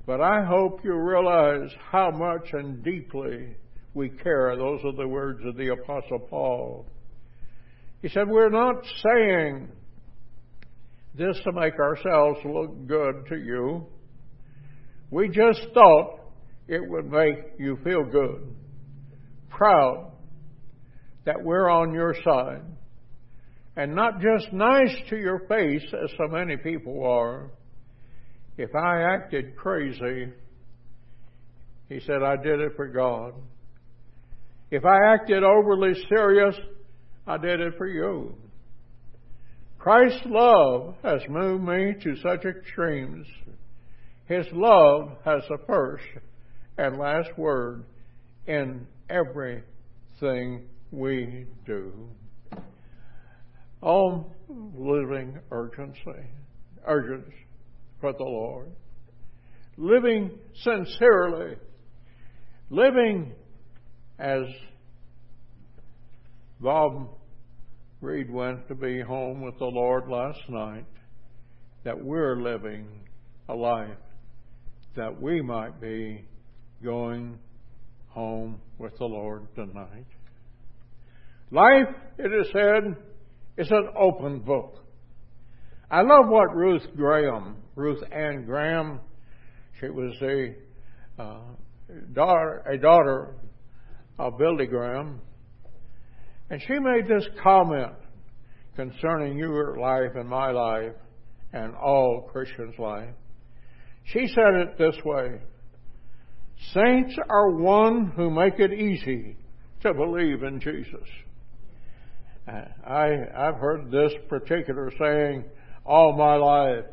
But 0.06 0.20
I 0.20 0.44
hope 0.44 0.84
you 0.84 0.94
realize 0.96 1.70
how 1.92 2.12
much 2.12 2.52
and 2.54 2.84
deeply 2.84 3.56
we 3.94 4.10
care. 4.10 4.56
Those 4.58 4.82
are 4.84 4.96
the 4.96 5.08
words 5.08 5.40
of 5.46 5.56
the 5.56 5.70
Apostle 5.70 6.20
Paul. 6.20 6.86
He 8.02 8.10
said, 8.10 8.28
We're 8.28 8.50
not 8.50 8.84
saying 9.04 9.70
this 11.16 11.40
to 11.44 11.52
make 11.52 11.78
ourselves 11.80 12.40
look 12.46 12.88
good 12.88 13.26
to 13.30 13.36
you. 13.38 13.86
We 15.10 15.28
just 15.30 15.62
thought 15.74 16.20
it 16.68 16.82
would 16.90 17.12
make 17.12 17.38
you 17.60 17.78
feel 17.84 18.04
good, 18.04 18.56
proud 19.50 20.12
that 21.26 21.44
we're 21.44 21.70
on 21.70 21.94
your 21.94 22.16
side. 22.24 22.64
And 23.76 23.96
not 23.96 24.20
just 24.20 24.52
nice 24.52 24.96
to 25.10 25.18
your 25.18 25.40
face, 25.48 25.84
as 25.94 26.10
so 26.18 26.28
many 26.30 26.58
people 26.58 27.06
are. 27.06 27.52
If 28.58 28.76
I 28.76 29.02
acted 29.02 29.56
crazy, 29.56 30.28
he 31.88 32.00
said, 32.02 32.24
I 32.24 32.36
did 32.38 32.60
it 32.60 32.74
for 32.76 32.88
God. 32.88 33.34
If 34.72 34.86
I 34.86 35.14
acted 35.14 35.44
overly 35.44 35.94
serious, 36.10 36.56
I 37.32 37.38
did 37.38 37.62
it 37.62 37.78
for 37.78 37.88
you. 37.88 38.36
Christ's 39.80 40.26
love 40.26 40.96
has 41.02 41.22
moved 41.30 41.64
me 41.64 41.96
to 42.04 42.18
such 42.18 42.44
extremes. 42.44 43.26
His 44.26 44.46
love 44.52 45.14
has 45.24 45.42
the 45.48 45.58
first 45.66 46.04
and 46.78 46.98
last 46.98 47.30
word 47.38 47.86
in 48.48 48.86
everything 49.10 50.68
we 50.92 51.46
do. 51.66 51.94
All 53.82 54.36
living 54.50 55.40
urgency, 55.52 56.28
urgence 56.86 57.32
for 58.02 58.12
the 58.12 58.26
Lord. 58.26 58.72
Living 59.78 60.32
sincerely. 60.64 61.56
Living 62.70 63.32
as 64.20 64.44
Bob 66.60 67.21
Reed 68.02 68.32
went 68.32 68.68
to 68.68 68.74
be 68.74 69.00
home 69.00 69.42
with 69.42 69.60
the 69.60 69.66
Lord 69.66 70.10
last 70.10 70.42
night, 70.50 70.86
that 71.84 72.04
we're 72.04 72.42
living 72.42 72.88
a 73.48 73.54
life 73.54 73.90
that 74.96 75.22
we 75.22 75.40
might 75.42 75.80
be 75.80 76.26
going 76.84 77.38
home 78.08 78.60
with 78.80 78.98
the 78.98 79.06
Lord 79.06 79.48
tonight. 79.54 80.08
Life, 81.52 81.96
it 82.18 82.32
is 82.34 82.48
said, 82.52 82.96
is 83.58 83.70
an 83.70 83.90
open 83.96 84.40
book. 84.40 84.84
I 85.92 86.02
love 86.02 86.28
what 86.28 86.56
Ruth 86.56 86.88
Graham, 86.96 87.58
Ruth 87.76 88.02
Ann 88.12 88.46
Graham, 88.46 89.00
she 89.80 89.90
was 89.90 90.16
a 90.24 90.56
uh, 91.22 91.42
daughter, 92.14 92.64
a 92.68 92.78
daughter 92.78 93.36
of 94.18 94.40
Billy 94.40 94.66
Graham, 94.66 95.22
and 96.52 96.62
she 96.68 96.78
made 96.80 97.08
this 97.08 97.26
comment 97.42 97.94
concerning 98.76 99.38
your 99.38 99.80
life 99.80 100.12
and 100.16 100.28
my 100.28 100.52
life 100.52 100.92
and 101.54 101.74
all 101.76 102.30
Christians' 102.30 102.78
life. 102.78 103.16
She 104.04 104.28
said 104.28 104.56
it 104.56 104.78
this 104.78 104.98
way 105.06 105.40
Saints 106.74 107.18
are 107.30 107.52
one 107.52 108.12
who 108.18 108.30
make 108.30 108.60
it 108.60 108.74
easy 108.74 109.38
to 109.82 109.94
believe 109.94 110.44
in 110.44 110.60
Jesus. 110.60 111.08
I, 112.46 113.12
I've 113.34 113.56
heard 113.56 113.90
this 113.90 114.12
particular 114.28 114.92
saying 115.00 115.46
all 115.86 116.18
my 116.18 116.36
life 116.36 116.86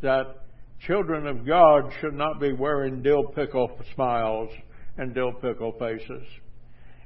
that 0.00 0.46
children 0.86 1.26
of 1.26 1.46
God 1.46 1.92
should 2.00 2.14
not 2.14 2.40
be 2.40 2.54
wearing 2.54 3.02
dill 3.02 3.24
pickle 3.24 3.78
smiles 3.94 4.48
and 4.96 5.14
dill 5.14 5.32
pickle 5.34 5.72
faces. 5.78 6.26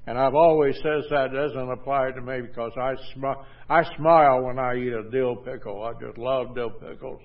And 0.07 0.18
I've 0.18 0.34
always 0.34 0.74
says 0.76 1.05
that 1.11 1.32
doesn't 1.32 1.70
apply 1.70 2.11
to 2.12 2.20
me 2.20 2.40
because 2.42 2.72
I 2.80 2.94
smile, 3.14 3.46
I 3.68 3.82
smile 3.96 4.42
when 4.42 4.59
I 4.59 4.74
eat 4.76 4.92
a 4.92 5.11
dill 5.11 5.36
pickle. 5.36 5.84
I 5.84 5.92
just 6.01 6.18
love 6.18 6.55
dill 6.55 6.70
pickles. 6.70 7.20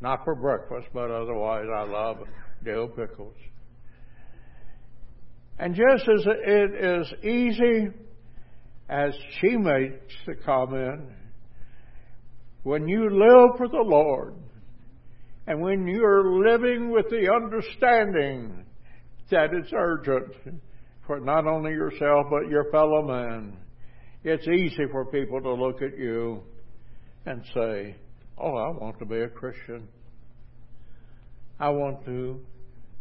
Not 0.00 0.24
for 0.24 0.34
breakfast, 0.34 0.88
but 0.92 1.10
otherwise 1.10 1.66
I 1.74 1.84
love 1.84 2.18
dill 2.64 2.88
pickles. 2.88 3.36
And 5.58 5.74
just 5.74 6.08
as 6.08 6.24
it 6.26 6.84
is 6.84 7.12
easy 7.24 7.88
as 8.88 9.12
she 9.40 9.56
makes 9.56 10.14
the 10.26 10.34
comment, 10.44 11.02
when 12.62 12.86
you 12.86 13.10
live 13.10 13.56
for 13.56 13.68
the 13.68 13.82
Lord 13.82 14.34
and 15.46 15.60
when 15.60 15.86
you're 15.86 16.44
living 16.44 16.90
with 16.90 17.06
the 17.10 17.32
understanding 17.32 18.64
that 19.30 19.52
it's 19.52 19.72
urgent 19.74 20.62
for 21.08 21.18
not 21.18 21.46
only 21.46 21.72
yourself 21.72 22.26
but 22.30 22.48
your 22.48 22.70
fellow 22.70 23.02
man, 23.02 23.56
it's 24.22 24.46
easy 24.46 24.84
for 24.92 25.06
people 25.06 25.40
to 25.40 25.52
look 25.54 25.82
at 25.82 25.98
you 25.98 26.42
and 27.26 27.42
say, 27.54 27.96
Oh, 28.36 28.54
I 28.54 28.68
want 28.68 29.00
to 29.00 29.04
be 29.04 29.20
a 29.20 29.28
Christian. 29.28 29.88
I 31.58 31.70
want 31.70 32.04
to 32.04 32.40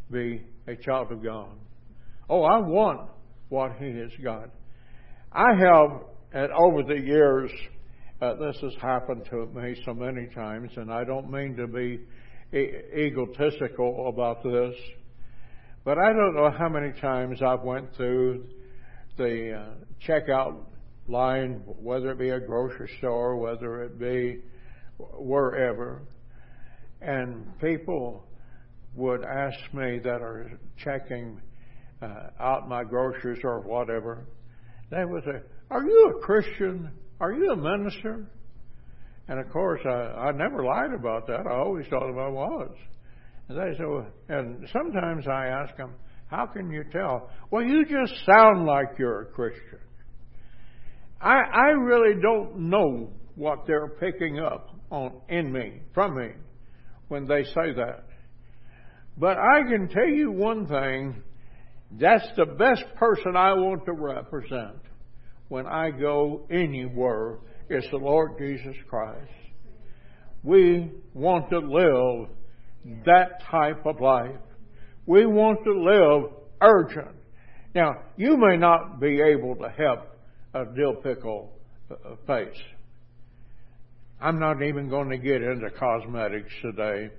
be 0.09 0.41
a 0.67 0.75
child 0.75 1.11
of 1.11 1.23
God. 1.23 1.51
Oh, 2.27 2.43
I 2.43 2.57
want 2.57 3.11
what 3.49 3.73
He 3.77 3.89
has 3.99 4.11
got. 4.23 4.49
I 5.31 5.49
have, 5.53 6.01
and 6.33 6.51
over 6.53 6.81
the 6.83 6.99
years, 6.99 7.51
uh, 8.21 8.33
this 8.35 8.57
has 8.61 8.73
happened 8.81 9.27
to 9.29 9.45
me 9.47 9.75
so 9.85 9.93
many 9.93 10.27
times, 10.33 10.71
and 10.75 10.91
I 10.91 11.03
don't 11.03 11.29
mean 11.29 11.55
to 11.57 11.67
be 11.67 11.99
e- 12.57 13.05
egotistical 13.05 14.09
about 14.09 14.41
this, 14.43 14.73
but 15.87 15.97
I 15.97 16.11
don't 16.11 16.35
know 16.35 16.51
how 16.51 16.67
many 16.67 16.91
times 16.99 17.41
I've 17.41 17.61
went 17.61 17.95
through 17.95 18.45
the 19.17 19.53
uh, 19.53 19.65
checkout 20.05 20.57
line, 21.07 21.61
whether 21.65 22.11
it 22.11 22.19
be 22.19 22.31
a 22.31 22.41
grocery 22.41 22.91
store, 22.97 23.37
whether 23.37 23.83
it 23.83 23.97
be 23.97 24.41
wherever, 24.99 26.01
and 26.99 27.57
people 27.61 28.25
would 28.95 29.23
ask 29.23 29.57
me 29.73 29.99
that 29.99 30.21
are 30.21 30.59
checking 30.83 31.39
uh, 32.01 32.31
out 32.37 32.67
my 32.67 32.83
groceries 32.83 33.39
or 33.45 33.61
whatever, 33.61 34.25
they 34.91 35.05
would 35.05 35.23
say, 35.23 35.39
"Are 35.71 35.83
you 35.83 36.15
a 36.17 36.21
Christian? 36.21 36.91
Are 37.21 37.31
you 37.31 37.51
a 37.51 37.55
minister?" 37.55 38.29
And 39.29 39.39
of 39.39 39.49
course, 39.53 39.79
I, 39.85 39.89
I 39.89 40.31
never 40.33 40.65
lied 40.65 40.91
about 40.93 41.27
that. 41.27 41.47
I 41.49 41.53
always 41.53 41.87
told 41.87 42.09
them 42.09 42.19
I 42.19 42.27
was. 42.27 42.75
They 43.49 43.75
well, 43.79 44.05
and 44.27 44.67
sometimes 44.73 45.25
I 45.27 45.47
ask 45.47 45.75
them, 45.77 45.93
"How 46.27 46.47
can 46.47 46.69
you 46.69 46.83
tell?" 46.91 47.29
Well, 47.49 47.63
you 47.63 47.85
just 47.85 48.13
sound 48.25 48.65
like 48.65 48.99
you're 48.99 49.21
a 49.21 49.25
Christian. 49.27 49.79
I 51.21 51.39
I 51.39 51.67
really 51.69 52.21
don't 52.21 52.69
know 52.69 53.09
what 53.35 53.65
they're 53.65 53.87
picking 53.87 54.39
up 54.39 54.69
on 54.89 55.21
in 55.29 55.51
me 55.51 55.81
from 55.93 56.17
me 56.17 56.31
when 57.07 57.25
they 57.25 57.43
say 57.45 57.73
that. 57.73 58.03
But 59.17 59.37
I 59.37 59.63
can 59.63 59.87
tell 59.87 60.07
you 60.07 60.31
one 60.31 60.67
thing 60.67 61.23
that's 61.91 62.27
the 62.35 62.45
best 62.45 62.83
person 62.95 63.37
I 63.37 63.53
want 63.53 63.85
to 63.85 63.93
represent 63.93 64.81
when 65.47 65.65
I 65.65 65.91
go 65.91 66.45
anywhere 66.51 67.37
is 67.69 67.85
the 67.91 67.97
Lord 67.97 68.37
Jesus 68.37 68.75
Christ. 68.89 69.31
We 70.43 70.91
want 71.13 71.49
to 71.49 71.59
live 71.59 72.29
that 73.05 73.41
type 73.49 73.85
of 73.85 73.99
life. 73.99 74.35
We 75.05 75.25
want 75.25 75.63
to 75.63 75.71
live 75.71 76.31
urgent. 76.61 77.15
Now, 77.75 78.01
you 78.17 78.37
may 78.37 78.57
not 78.57 78.99
be 78.99 79.21
able 79.21 79.55
to 79.55 79.69
help 79.69 79.99
a 80.53 80.65
dill 80.75 80.95
pickle 80.95 81.53
uh, 81.91 82.15
face. 82.25 82.57
I'm 84.19 84.39
not 84.39 84.63
even 84.63 84.89
going 84.89 85.09
to 85.09 85.17
get 85.17 85.43
into 85.43 85.69
cosmetics 85.69 86.51
today. 86.61 87.09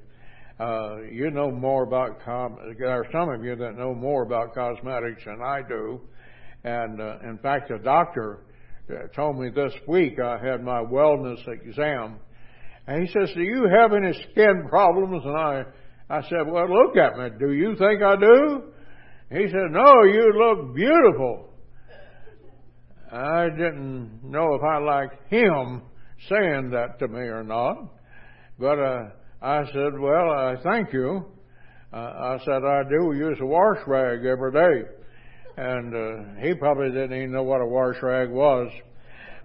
Uh, 0.59 1.03
you 1.13 1.31
know 1.31 1.53
more 1.53 1.85
about 1.85 2.21
com. 2.25 2.59
There 2.77 2.91
are 2.91 3.07
some 3.13 3.29
of 3.29 3.45
you 3.45 3.55
that 3.55 3.77
know 3.77 3.95
more 3.95 4.25
about 4.25 4.55
cosmetics 4.55 5.23
than 5.25 5.41
I 5.41 5.63
do, 5.63 6.01
and 6.65 7.01
uh, 7.01 7.19
in 7.23 7.39
fact, 7.39 7.71
a 7.71 7.79
doctor 7.79 8.41
uh, 8.91 9.07
told 9.15 9.39
me 9.39 9.51
this 9.51 9.73
week 9.87 10.19
I 10.19 10.37
had 10.37 10.65
my 10.65 10.81
wellness 10.81 11.47
exam, 11.47 12.19
and 12.89 13.07
he 13.07 13.13
says, 13.13 13.31
"Do 13.35 13.43
you 13.43 13.69
have 13.69 13.93
any 13.93 14.13
skin 14.31 14.67
problems?" 14.69 15.23
And 15.25 15.37
I, 15.37 15.65
I 16.11 16.23
said, 16.23 16.47
"Well, 16.47 16.69
look 16.69 16.97
at 16.97 17.17
me. 17.17 17.29
Do 17.39 17.53
you 17.53 17.77
think 17.77 18.03
I 18.03 18.17
do?" 18.17 18.63
He 19.31 19.47
said, 19.49 19.71
"No, 19.71 20.03
you 20.03 20.33
look 20.35 20.75
beautiful." 20.75 21.45
I 23.13 23.49
didn't 23.49 24.25
know 24.25 24.55
if 24.55 24.63
I 24.63 24.79
liked 24.79 25.31
him 25.31 25.83
saying 26.29 26.71
that 26.71 26.99
to 26.99 27.07
me 27.07 27.21
or 27.21 27.45
not, 27.45 27.77
but. 28.59 28.79
Uh, 28.81 29.11
I 29.41 29.65
said, 29.67 29.99
Well, 29.99 30.31
I 30.31 30.57
thank 30.65 30.93
you. 30.93 31.25
Uh, 31.93 31.97
I 31.97 32.39
said, 32.45 32.65
I 32.65 32.83
do 32.89 33.17
use 33.17 33.39
a 33.41 33.47
wash 33.47 33.79
rag 33.87 34.25
every 34.25 34.53
day. 34.53 34.89
And 35.57 35.95
uh, 35.95 36.41
he 36.41 36.55
probably 36.55 36.91
didn't 36.91 37.17
even 37.17 37.33
know 37.33 37.45
what 37.45 37.61
a 37.61 37.67
wash 37.67 37.97
rag 38.03 38.31
was. 38.31 38.71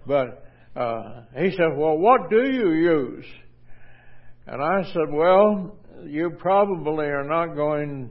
But 0.06 0.43
uh, 0.76 1.22
he 1.36 1.50
said, 1.52 1.76
Well, 1.76 1.98
what 1.98 2.30
do 2.30 2.50
you 2.50 2.72
use? 2.72 3.24
And 4.46 4.62
I 4.62 4.82
said, 4.92 5.10
Well, 5.10 5.76
you 6.04 6.30
probably 6.38 7.06
are 7.06 7.24
not 7.24 7.54
going 7.54 8.10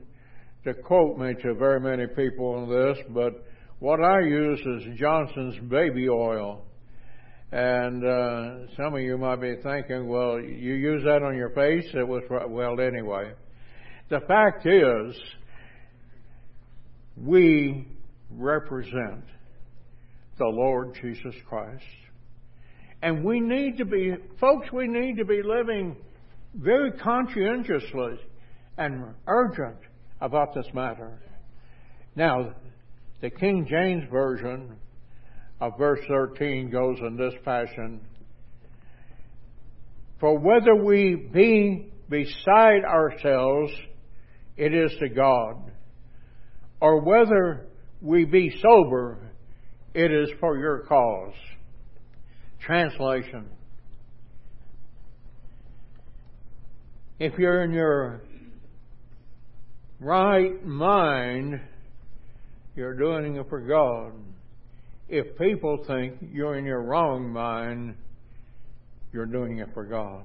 to 0.64 0.74
quote 0.74 1.18
me 1.18 1.34
to 1.42 1.54
very 1.54 1.80
many 1.80 2.06
people 2.06 2.54
on 2.54 2.68
this, 2.68 2.98
but 3.10 3.44
what 3.80 4.02
I 4.02 4.20
use 4.20 4.60
is 4.60 4.98
Johnson's 4.98 5.58
baby 5.68 6.08
oil. 6.08 6.64
And 7.52 8.04
uh, 8.04 8.66
some 8.76 8.94
of 8.94 9.00
you 9.00 9.16
might 9.18 9.40
be 9.40 9.54
thinking, 9.62 10.08
well, 10.08 10.40
you 10.40 10.74
use 10.74 11.04
that 11.04 11.22
on 11.22 11.36
your 11.36 11.50
face? 11.50 11.84
It 11.94 12.06
was, 12.06 12.22
well, 12.48 12.80
anyway. 12.80 13.32
The 14.08 14.20
fact 14.26 14.66
is, 14.66 15.14
we 17.16 17.86
represent 18.30 19.24
the 20.38 20.46
Lord 20.46 20.98
Jesus 21.00 21.34
Christ. 21.48 21.84
And 23.04 23.22
we 23.22 23.38
need 23.38 23.76
to 23.76 23.84
be, 23.84 24.14
folks, 24.40 24.72
we 24.72 24.88
need 24.88 25.18
to 25.18 25.26
be 25.26 25.42
living 25.44 25.94
very 26.54 26.90
conscientiously 26.90 28.18
and 28.78 29.04
urgent 29.26 29.76
about 30.22 30.54
this 30.54 30.64
matter. 30.72 31.18
Now, 32.16 32.54
the 33.20 33.28
King 33.28 33.66
James 33.68 34.04
Version 34.10 34.76
of 35.60 35.76
verse 35.76 36.00
13 36.08 36.70
goes 36.70 36.96
in 37.06 37.18
this 37.18 37.34
fashion 37.44 38.00
For 40.18 40.38
whether 40.38 40.74
we 40.74 41.28
be 41.30 41.92
beside 42.08 42.86
ourselves, 42.86 43.70
it 44.56 44.72
is 44.72 44.92
to 45.00 45.10
God, 45.10 45.72
or 46.80 47.02
whether 47.02 47.66
we 48.00 48.24
be 48.24 48.58
sober, 48.62 49.18
it 49.92 50.10
is 50.10 50.30
for 50.40 50.56
your 50.56 50.86
cause. 50.88 51.34
Translation 52.64 53.48
If 57.18 57.38
you're 57.38 57.62
in 57.62 57.72
your 57.72 58.22
right 60.00 60.64
mind, 60.64 61.60
you're 62.74 62.94
doing 62.94 63.36
it 63.36 63.48
for 63.48 63.60
God 63.60 64.12
if 65.08 65.36
people 65.38 65.84
think 65.86 66.14
you're 66.32 66.56
in 66.56 66.64
your 66.64 66.82
wrong 66.82 67.30
mind, 67.30 67.94
you're 69.12 69.26
doing 69.26 69.58
it 69.58 69.68
for 69.74 69.84
God. 69.84 70.24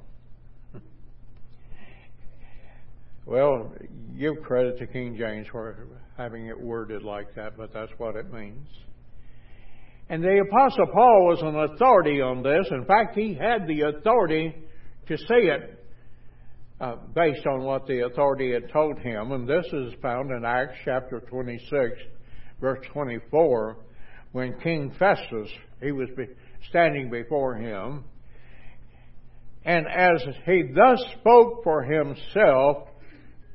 well, 3.25 3.73
give 4.17 4.41
credit 4.41 4.79
to 4.79 4.87
King 4.87 5.17
James 5.17 5.47
for 5.51 5.87
having 6.17 6.47
it 6.47 6.59
worded 6.59 7.03
like 7.03 7.35
that, 7.35 7.57
but 7.57 7.73
that's 7.73 7.91
what 7.97 8.15
it 8.15 8.31
means. 8.33 8.67
And 10.09 10.23
the 10.23 10.39
Apostle 10.39 10.87
Paul 10.91 11.27
was 11.27 11.41
an 11.41 11.55
authority 11.55 12.19
on 12.19 12.41
this. 12.41 12.67
In 12.71 12.83
fact, 12.85 13.15
he 13.15 13.35
had 13.35 13.67
the 13.67 13.81
authority 13.81 14.55
to 15.07 15.17
say 15.17 15.45
it 15.45 15.85
uh, 16.81 16.95
based 17.13 17.45
on 17.45 17.63
what 17.63 17.85
the 17.85 18.05
authority 18.05 18.51
had 18.53 18.71
told 18.71 18.97
him. 18.99 19.31
And 19.31 19.47
this 19.47 19.65
is 19.71 19.93
found 20.01 20.31
in 20.31 20.43
Acts 20.45 20.77
chapter 20.83 21.19
26, 21.19 21.99
verse 22.59 22.85
24 22.91 23.77
when 24.31 24.59
King 24.59 24.93
Festus, 24.97 25.49
he 25.81 25.91
was 25.91 26.07
standing 26.69 27.09
before 27.09 27.55
him, 27.55 28.03
and 29.65 29.87
as 29.87 30.23
he 30.45 30.63
thus 30.73 31.03
spoke 31.19 31.63
for 31.63 31.83
himself, 31.83 32.87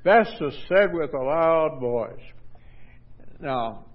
Festus 0.02 0.54
said 0.68 0.92
with 0.92 1.14
a 1.14 1.22
loud 1.22 1.78
voice, 1.80 2.20
Now, 3.40 3.86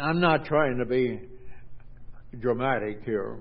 I'm 0.00 0.20
not 0.20 0.44
trying 0.44 0.78
to 0.78 0.84
be 0.84 1.20
dramatic 2.40 3.02
here, 3.04 3.38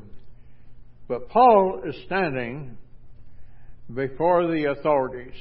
but 1.08 1.30
Paul 1.30 1.82
is 1.86 1.96
standing 2.06 2.78
before 3.94 4.48
the 4.48 4.72
authorities. 4.72 5.36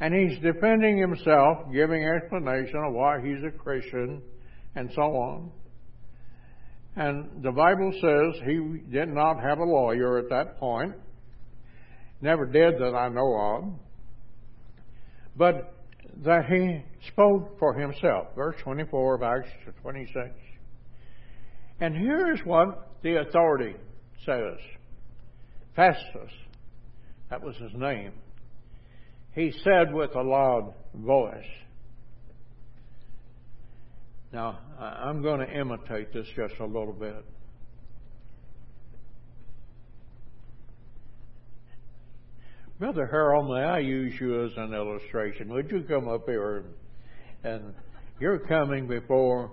And 0.00 0.14
he's 0.14 0.38
defending 0.40 0.98
himself, 0.98 1.72
giving 1.72 2.04
explanation 2.04 2.82
of 2.86 2.92
why 2.92 3.20
he's 3.20 3.42
a 3.46 3.50
Christian 3.50 4.22
and 4.74 4.90
so 4.94 5.02
on. 5.02 5.50
And 6.96 7.42
the 7.42 7.52
Bible 7.52 7.92
says 8.00 8.42
he 8.46 8.80
did 8.90 9.08
not 9.08 9.40
have 9.42 9.58
a 9.58 9.64
lawyer 9.64 10.18
at 10.18 10.28
that 10.30 10.58
point. 10.58 10.94
Never 12.20 12.46
did 12.46 12.78
that 12.78 12.94
I 12.94 13.08
know 13.08 13.34
of. 13.34 13.64
But 15.36 15.74
that 16.24 16.46
he 16.46 16.82
spoke 17.08 17.58
for 17.58 17.74
himself. 17.74 18.28
Verse 18.34 18.56
24 18.62 19.14
of 19.16 19.22
Acts 19.22 19.50
26. 19.82 20.30
And 21.80 21.94
here's 21.94 22.40
what 22.44 22.88
the 23.02 23.20
authority 23.20 23.76
says 24.24 24.58
Festus, 25.74 26.32
That 27.30 27.42
was 27.42 27.56
his 27.56 27.72
name. 27.74 28.12
He 29.34 29.52
said 29.62 29.92
with 29.92 30.14
a 30.14 30.22
loud 30.22 30.72
voice, 30.94 31.44
now, 34.32 34.58
I'm 34.78 35.22
going 35.22 35.40
to 35.40 35.50
imitate 35.50 36.12
this 36.12 36.26
just 36.34 36.54
a 36.60 36.66
little 36.66 36.92
bit. 36.92 37.24
Brother 42.78 43.06
Harold, 43.06 43.48
may 43.48 43.62
I 43.62 43.78
use 43.78 44.20
you 44.20 44.44
as 44.44 44.50
an 44.58 44.74
illustration? 44.74 45.48
Would 45.48 45.70
you 45.70 45.82
come 45.88 46.08
up 46.08 46.26
here 46.26 46.64
and 47.44 47.72
you're 48.20 48.38
coming 48.38 48.86
before 48.86 49.52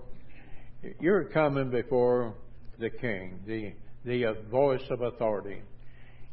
you're 1.00 1.24
coming 1.24 1.70
before 1.70 2.34
the 2.78 2.90
king, 2.90 3.40
the 3.46 3.72
the 4.04 4.26
uh, 4.26 4.32
voice 4.50 4.82
of 4.90 5.00
authority. 5.00 5.62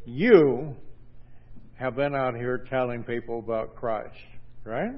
You 0.05 0.75
have 1.75 1.95
been 1.95 2.15
out 2.15 2.35
here 2.35 2.65
telling 2.69 3.03
people 3.03 3.39
about 3.39 3.75
Christ, 3.75 4.15
right? 4.63 4.93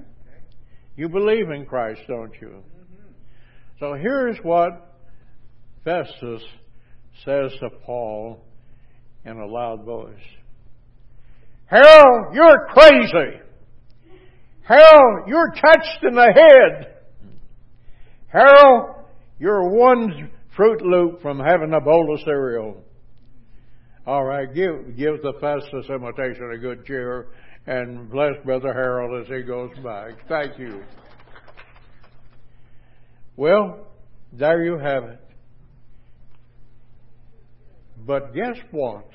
You 0.96 1.10
believe 1.10 1.50
in 1.50 1.66
Christ, 1.66 2.02
don't 2.08 2.34
you? 2.40 2.48
Mm-hmm. 2.48 3.12
So 3.80 3.94
here's 3.94 4.38
what 4.44 4.96
Festus 5.84 6.42
says 7.26 7.52
to 7.60 7.70
Paul 7.86 8.44
in 9.26 9.38
a 9.38 9.46
loud 9.46 9.86
voice. 9.86 10.16
Harold, 11.66 12.36
you're 12.36 12.68
crazy. 12.70 13.40
Harold, 14.64 15.28
you're 15.28 15.52
touched 15.52 16.04
in 16.04 16.16
the 16.16 16.32
head. 16.34 16.96
Mm. 17.26 17.38
Harold, 18.28 18.93
you're 19.40 19.70
one 19.70 20.32
Fruit 20.56 20.82
Loop 20.82 21.22
from 21.22 21.40
having 21.40 21.74
a 21.74 21.82
bowl 21.82 22.14
of 22.14 22.22
cereal. 22.22 22.84
All 24.06 24.24
right, 24.24 24.54
give 24.54 24.98
give 24.98 25.22
the 25.22 25.34
Festus 25.40 25.90
imitation 25.90 26.52
a 26.54 26.58
good 26.58 26.86
cheer 26.86 27.28
and 27.66 28.10
bless 28.10 28.34
Brother 28.44 28.74
Harold 28.74 29.22
as 29.22 29.28
he 29.28 29.44
goes 29.44 29.72
by. 29.84 30.12
Thank 30.28 30.60
you. 30.60 30.84
Well, 33.36 33.88
there 34.32 34.64
you 34.64 34.78
have 34.78 35.04
it. 35.06 35.20
But 38.06 38.34
guess 38.34 38.58
what? 38.72 39.10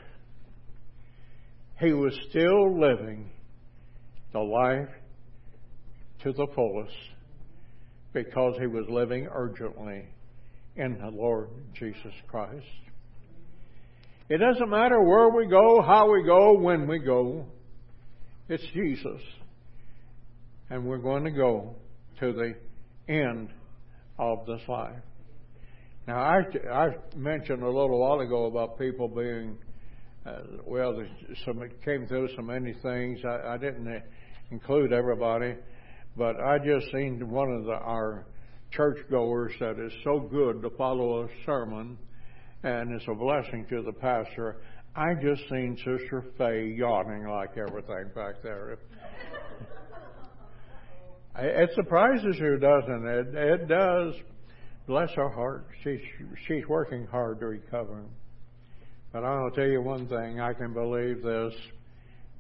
He 1.79 1.93
was 1.93 2.19
still 2.31 2.81
living 2.81 3.31
the 4.33 4.41
life 4.41 4.89
to 6.23 6.33
the 6.33 6.47
fullest 6.55 6.97
because 8.13 8.57
he 8.59 8.67
was 8.67 8.87
living 8.89 9.29
urgently 9.33 10.07
in 10.77 10.99
the 10.99 11.11
Lord 11.11 11.49
Jesus 11.75 12.13
Christ. 12.29 12.65
It 14.29 14.39
doesn't 14.39 14.69
matter 14.69 15.03
where 15.03 15.31
we 15.31 15.47
go, 15.47 15.83
how 15.83 16.11
we 16.11 16.23
go, 16.25 16.59
when 16.59 16.87
we 16.87 16.99
go. 16.99 17.47
It's 18.49 18.65
Jesus. 18.75 19.21
And 20.71 20.85
we're 20.85 20.99
going 20.99 21.25
to 21.25 21.31
go 21.31 21.75
to 22.21 22.33
the 22.33 22.55
end 23.13 23.51
of 24.19 24.47
this 24.47 24.61
life. 24.69 25.01
Now, 26.07 26.21
I, 26.21 26.41
I 26.73 26.89
mentioned 27.17 27.63
a 27.63 27.67
little 27.67 27.99
while 27.99 28.21
ago 28.21 28.47
about 28.47 28.79
people 28.79 29.09
being, 29.09 29.57
uh, 30.27 30.41
well, 30.67 31.03
some, 31.45 31.63
it 31.63 31.83
came 31.85 32.07
through 32.07 32.29
so 32.37 32.43
many 32.43 32.75
things. 32.83 33.21
I, 33.25 33.55
I 33.55 33.57
didn't 33.59 34.03
include 34.51 34.93
everybody, 34.93 35.55
but 36.19 36.41
I 36.41 36.59
just 36.59 36.91
seen 36.91 37.31
one 37.31 37.51
of 37.51 37.65
the, 37.65 37.73
our 37.73 38.27
churchgoers 38.73 39.53
that 39.61 39.79
is 39.79 39.93
so 40.03 40.19
good 40.19 40.61
to 40.63 40.71
follow 40.77 41.23
a 41.23 41.29
sermon, 41.47 41.97
and 42.65 42.93
it's 42.93 43.07
a 43.09 43.15
blessing 43.15 43.65
to 43.71 43.83
the 43.83 43.93
pastor. 43.93 44.57
I 44.97 45.15
just 45.15 45.43
seen 45.49 45.77
Sister 45.77 46.25
Fay 46.37 46.75
yawning 46.77 47.29
like 47.29 47.57
everything 47.57 48.11
back 48.15 48.43
there. 48.43 48.79
It 51.41 51.71
surprises 51.77 52.37
you, 52.41 52.59
doesn't 52.59 53.07
it? 53.07 53.35
It 53.35 53.69
does. 53.69 54.15
Bless 54.89 55.11
her 55.13 55.29
heart. 55.29 55.69
She's 55.85 56.01
she's 56.49 56.67
working 56.67 57.07
hard 57.07 57.39
to 57.41 57.47
recover. 57.47 58.03
But 59.13 59.25
I'll 59.25 59.51
tell 59.53 59.69
you 59.69 59.81
one 59.81 60.09
thing. 60.09 60.41
I 60.41 60.53
can 60.53 60.73
believe 60.73 61.23
this. 61.23 61.55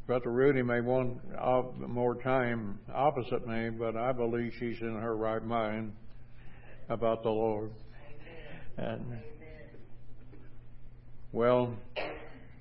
Brother 0.09 0.31
Rudy 0.31 0.63
may 0.63 0.81
want 0.81 1.19
uh, 1.39 1.65
more 1.87 2.15
time 2.15 2.79
opposite 2.95 3.47
me, 3.47 3.69
but 3.69 3.95
I 3.95 4.11
believe 4.13 4.55
she's 4.59 4.81
in 4.81 4.95
her 4.95 5.15
right 5.15 5.45
mind 5.45 5.93
about 6.89 7.23
the 7.23 7.29
Lord. 7.29 7.73
And 8.79 9.19
well, 11.31 11.75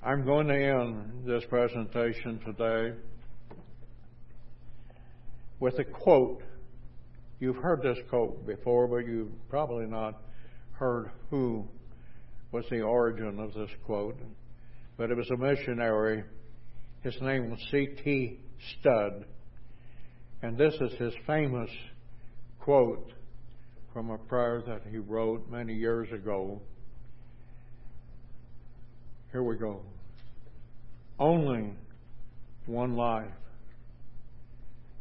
I'm 0.04 0.26
going 0.26 0.48
to 0.48 0.56
end 0.56 1.24
this 1.26 1.46
presentation 1.46 2.42
today 2.46 2.98
with 5.62 5.80
a 5.80 5.86
quote. 5.86 6.44
You've 7.40 7.64
heard 7.64 7.82
this 7.82 7.98
quote 8.10 8.46
before, 8.46 8.90
but 8.90 9.08
you've 9.08 9.32
probably 9.48 9.86
not 9.86 10.22
heard 10.74 11.12
who 11.30 11.66
was 12.52 12.66
the 12.70 12.82
origin 12.82 13.40
of 13.40 13.54
this 13.54 13.72
quote. 13.86 14.20
But 14.98 15.12
it 15.12 15.16
was 15.16 15.30
a 15.30 15.38
missionary. 15.38 16.26
His 17.04 17.16
name 17.22 17.52
was 17.52 17.60
C.T. 17.72 18.40
Studd. 18.80 19.26
And 20.42 20.58
this 20.58 20.74
is 20.76 20.94
his 21.00 21.14
famous 21.26 21.70
quote 22.60 23.14
from 23.94 24.10
a 24.10 24.18
prayer 24.18 24.62
that 24.68 24.82
he 24.90 24.98
wrote 24.98 25.50
many 25.50 25.74
years 25.74 26.12
ago. 26.12 26.62
Here 29.32 29.44
we 29.44 29.58
go. 29.58 29.82
Only 31.20 31.74
one 32.66 32.96
life 32.96 33.32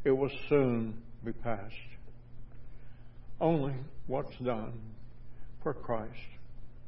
it 0.05 0.13
will 0.13 0.31
soon 0.49 1.03
be 1.25 1.33
past. 1.33 1.75
Only 3.41 3.75
what's 4.07 4.37
done 4.45 4.81
for 5.63 5.75
Christ 5.75 6.13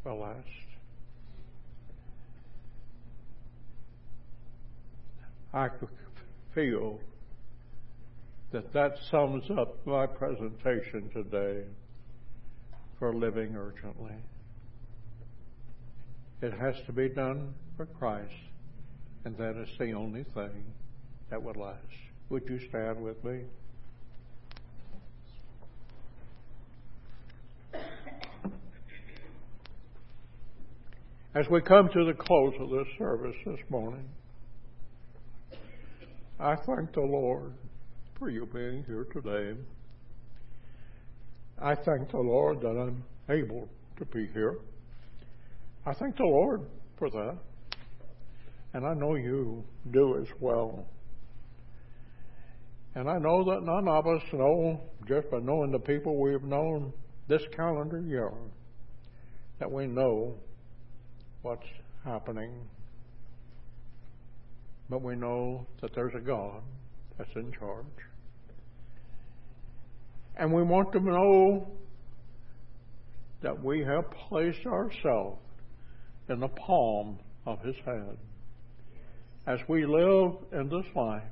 will 0.04 0.20
last. 0.20 0.46
I 5.52 5.68
feel 6.54 7.00
that 8.52 8.72
that 8.72 8.98
sums 9.10 9.50
up 9.50 9.86
my 9.86 10.06
presentation 10.06 11.10
today 11.12 11.64
for 12.98 13.14
living 13.14 13.56
urgently. 13.56 14.14
It 16.42 16.52
has 16.52 16.74
to 16.86 16.92
be 16.92 17.08
done 17.08 17.54
for 17.76 17.86
Christ, 17.86 18.32
and 19.24 19.36
that 19.38 19.56
is 19.56 19.68
the 19.78 19.92
only 19.92 20.24
thing 20.34 20.64
that 21.30 21.42
will 21.42 21.54
last. 21.54 21.78
Would 22.28 22.44
you 22.48 22.60
stand 22.68 23.02
with 23.02 23.22
me? 23.24 23.40
As 31.34 31.48
we 31.48 31.60
come 31.60 31.88
to 31.92 32.04
the 32.04 32.14
close 32.14 32.54
of 32.58 32.70
this 32.70 32.86
service 32.98 33.36
this 33.46 33.60
morning, 33.70 34.08
I 36.40 36.54
thank 36.54 36.92
the 36.92 37.00
Lord 37.00 37.52
for 38.16 38.30
you 38.30 38.46
being 38.46 38.84
here 38.84 39.04
today. 39.12 39.58
I 41.60 41.74
thank 41.74 42.12
the 42.12 42.18
Lord 42.18 42.60
that 42.60 42.78
I'm 42.78 43.02
able 43.28 43.68
to 43.96 44.04
be 44.04 44.28
here. 44.32 44.58
I 45.84 45.94
thank 45.94 46.16
the 46.16 46.22
Lord 46.22 46.60
for 46.96 47.10
that. 47.10 47.38
And 48.72 48.86
I 48.86 48.94
know 48.94 49.16
you 49.16 49.64
do 49.90 50.16
as 50.22 50.28
well. 50.38 50.86
And 52.94 53.10
I 53.10 53.18
know 53.18 53.42
that 53.42 53.64
none 53.64 53.88
of 53.88 54.06
us 54.06 54.22
know, 54.32 54.80
just 55.08 55.28
by 55.32 55.38
knowing 55.38 55.72
the 55.72 55.80
people 55.80 56.20
we've 56.20 56.44
known 56.44 56.92
this 57.26 57.42
calendar 57.50 58.00
year, 58.00 58.30
that 59.58 59.70
we 59.70 59.88
know 59.88 60.36
what's 61.42 61.66
happening. 62.04 62.52
But 64.88 65.02
we 65.02 65.16
know 65.16 65.66
that 65.80 65.94
there's 65.94 66.14
a 66.14 66.20
God 66.20 66.62
that's 67.16 67.34
in 67.36 67.52
charge. 67.52 67.84
And 70.36 70.52
we 70.52 70.62
want 70.62 70.92
to 70.92 71.00
know 71.00 71.68
that 73.42 73.62
we 73.62 73.80
have 73.80 74.10
placed 74.28 74.66
ourselves 74.66 75.40
in 76.28 76.40
the 76.40 76.48
palm 76.48 77.18
of 77.46 77.60
His 77.60 77.76
hand. 77.84 78.18
As 79.46 79.60
we 79.68 79.86
live 79.86 80.32
in 80.52 80.68
this 80.68 80.86
life, 80.94 81.22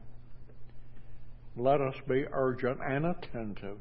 let 1.56 1.80
us 1.80 1.94
be 2.08 2.24
urgent 2.32 2.80
and 2.86 3.06
attentive 3.06 3.78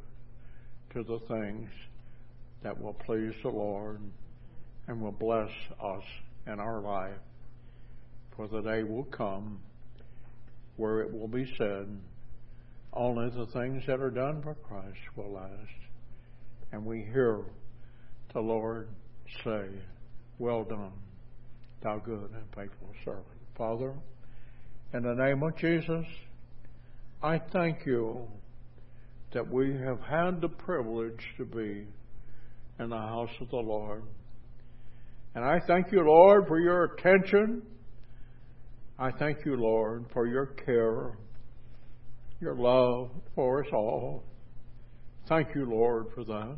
to 0.93 1.03
the 1.03 1.19
things 1.27 1.69
that 2.63 2.79
will 2.81 2.93
please 2.93 3.33
the 3.43 3.49
Lord 3.49 3.99
and 4.87 5.01
will 5.01 5.11
bless 5.11 5.51
us 5.83 6.03
in 6.47 6.59
our 6.59 6.81
life. 6.81 7.17
For 8.35 8.47
the 8.47 8.61
day 8.61 8.83
will 8.83 9.05
come 9.05 9.59
where 10.77 11.01
it 11.01 11.13
will 11.13 11.27
be 11.27 11.45
said, 11.57 11.87
only 12.93 13.29
the 13.29 13.45
things 13.47 13.83
that 13.87 13.99
are 13.99 14.11
done 14.11 14.41
for 14.41 14.55
Christ 14.55 14.99
will 15.15 15.33
last. 15.33 15.51
And 16.71 16.85
we 16.85 17.01
hear 17.01 17.41
the 18.33 18.39
Lord 18.39 18.89
say, 19.43 19.67
Well 20.39 20.63
done, 20.63 20.93
thou 21.81 21.97
good 21.97 22.29
and 22.31 22.43
faithful 22.55 22.89
servant. 23.03 23.25
Father, 23.57 23.93
In 24.93 25.03
the 25.03 25.13
name 25.13 25.43
of 25.43 25.57
Jesus, 25.57 26.05
I 27.21 27.39
thank 27.51 27.85
you 27.85 28.27
that 29.33 29.49
we 29.49 29.73
have 29.77 29.99
had 30.01 30.41
the 30.41 30.49
privilege 30.49 31.21
to 31.37 31.45
be 31.45 31.85
in 32.79 32.89
the 32.89 32.97
house 32.97 33.31
of 33.41 33.49
the 33.49 33.57
Lord. 33.57 34.03
And 35.33 35.43
I 35.43 35.59
thank 35.67 35.91
you, 35.91 36.01
Lord, 36.01 36.47
for 36.47 36.59
your 36.59 36.85
attention. 36.85 37.61
I 38.97 39.11
thank 39.11 39.45
you, 39.45 39.57
Lord, 39.57 40.05
for 40.13 40.25
your 40.25 40.45
care, 40.45 41.17
your 42.39 42.55
love 42.55 43.11
for 43.35 43.61
us 43.61 43.69
all. 43.73 44.23
Thank 45.27 45.53
you, 45.53 45.65
Lord, 45.69 46.05
for 46.15 46.23
that. 46.23 46.55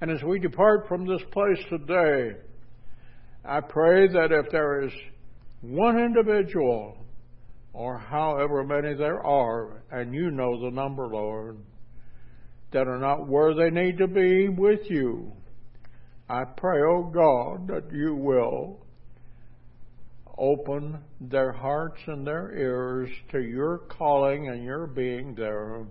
And 0.00 0.10
as 0.10 0.24
we 0.24 0.40
depart 0.40 0.88
from 0.88 1.06
this 1.06 1.22
place 1.30 1.64
today, 1.70 2.36
I 3.44 3.60
pray 3.60 4.08
that 4.08 4.32
if 4.32 4.50
there 4.50 4.82
is 4.82 4.92
one 5.60 6.00
individual, 6.00 6.96
or 7.72 7.96
however 7.96 8.64
many 8.64 8.94
there 8.94 9.24
are, 9.24 9.84
and 9.92 10.12
you 10.12 10.32
know 10.32 10.60
the 10.60 10.70
number, 10.70 11.06
Lord, 11.06 11.58
that 12.72 12.88
are 12.88 12.98
not 12.98 13.28
where 13.28 13.54
they 13.54 13.70
need 13.70 13.98
to 13.98 14.08
be 14.08 14.48
with 14.48 14.80
you, 14.90 15.32
I 16.28 16.42
pray, 16.56 16.80
O 16.80 16.96
oh 16.96 17.10
God, 17.14 17.68
that 17.68 17.92
you 17.92 18.16
will 18.16 18.83
open 20.38 20.98
their 21.20 21.52
hearts 21.52 22.00
and 22.06 22.26
their 22.26 22.52
ears 22.56 23.08
to 23.30 23.40
your 23.40 23.78
calling 23.78 24.48
and 24.48 24.64
your 24.64 24.86
being 24.86 25.34
there, 25.34 25.86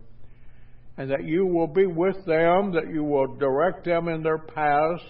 and 0.98 1.10
that 1.12 1.24
you 1.24 1.46
will 1.46 1.68
be 1.68 1.86
with 1.86 2.18
them, 2.26 2.74
that 2.74 2.92
you 2.94 3.04
will 3.04 3.36
direct 3.36 3.86
them 3.86 4.08
in 4.08 4.22
their 4.22 4.38
paths, 4.38 5.02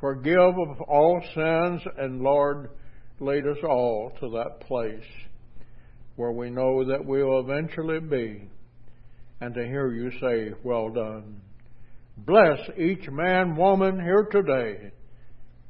forgive 0.00 0.58
of 0.58 0.80
all 0.82 1.20
sins, 1.34 1.82
and 1.98 2.22
Lord, 2.22 2.70
lead 3.18 3.46
us 3.46 3.58
all 3.64 4.12
to 4.20 4.30
that 4.30 4.60
place 4.60 5.04
where 6.16 6.32
we 6.32 6.50
know 6.50 6.84
that 6.84 7.04
we'll 7.04 7.40
eventually 7.40 8.00
be, 8.00 8.48
and 9.40 9.54
to 9.54 9.64
hear 9.64 9.92
you 9.92 10.10
say, 10.20 10.52
Well 10.62 10.90
done. 10.90 11.40
Bless 12.16 12.58
each 12.78 13.08
man, 13.10 13.56
woman 13.56 14.00
here 14.00 14.26
today. 14.30 14.90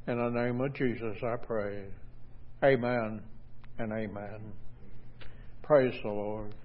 In 0.07 0.17
the 0.17 0.29
name 0.29 0.61
of 0.61 0.73
Jesus, 0.73 1.17
I 1.21 1.35
pray. 1.35 1.87
Amen 2.63 3.21
and 3.77 3.91
amen. 3.93 4.51
Praise 5.61 5.93
the 6.01 6.09
Lord. 6.09 6.55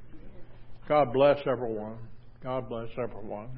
God 0.89 1.13
bless 1.13 1.39
everyone. 1.47 1.99
God 2.43 2.69
bless 2.69 2.89
everyone. 2.99 3.51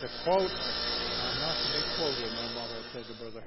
The 0.00 0.08
quote, 0.24 0.40
I'm 0.40 1.40
not 1.40 1.54
to 1.54 1.72
be 1.72 1.82
quoted, 1.96 2.32
my 2.34 2.54
mother 2.54 2.80
said 2.92 3.04
to 3.04 3.14
Brother. 3.22 3.42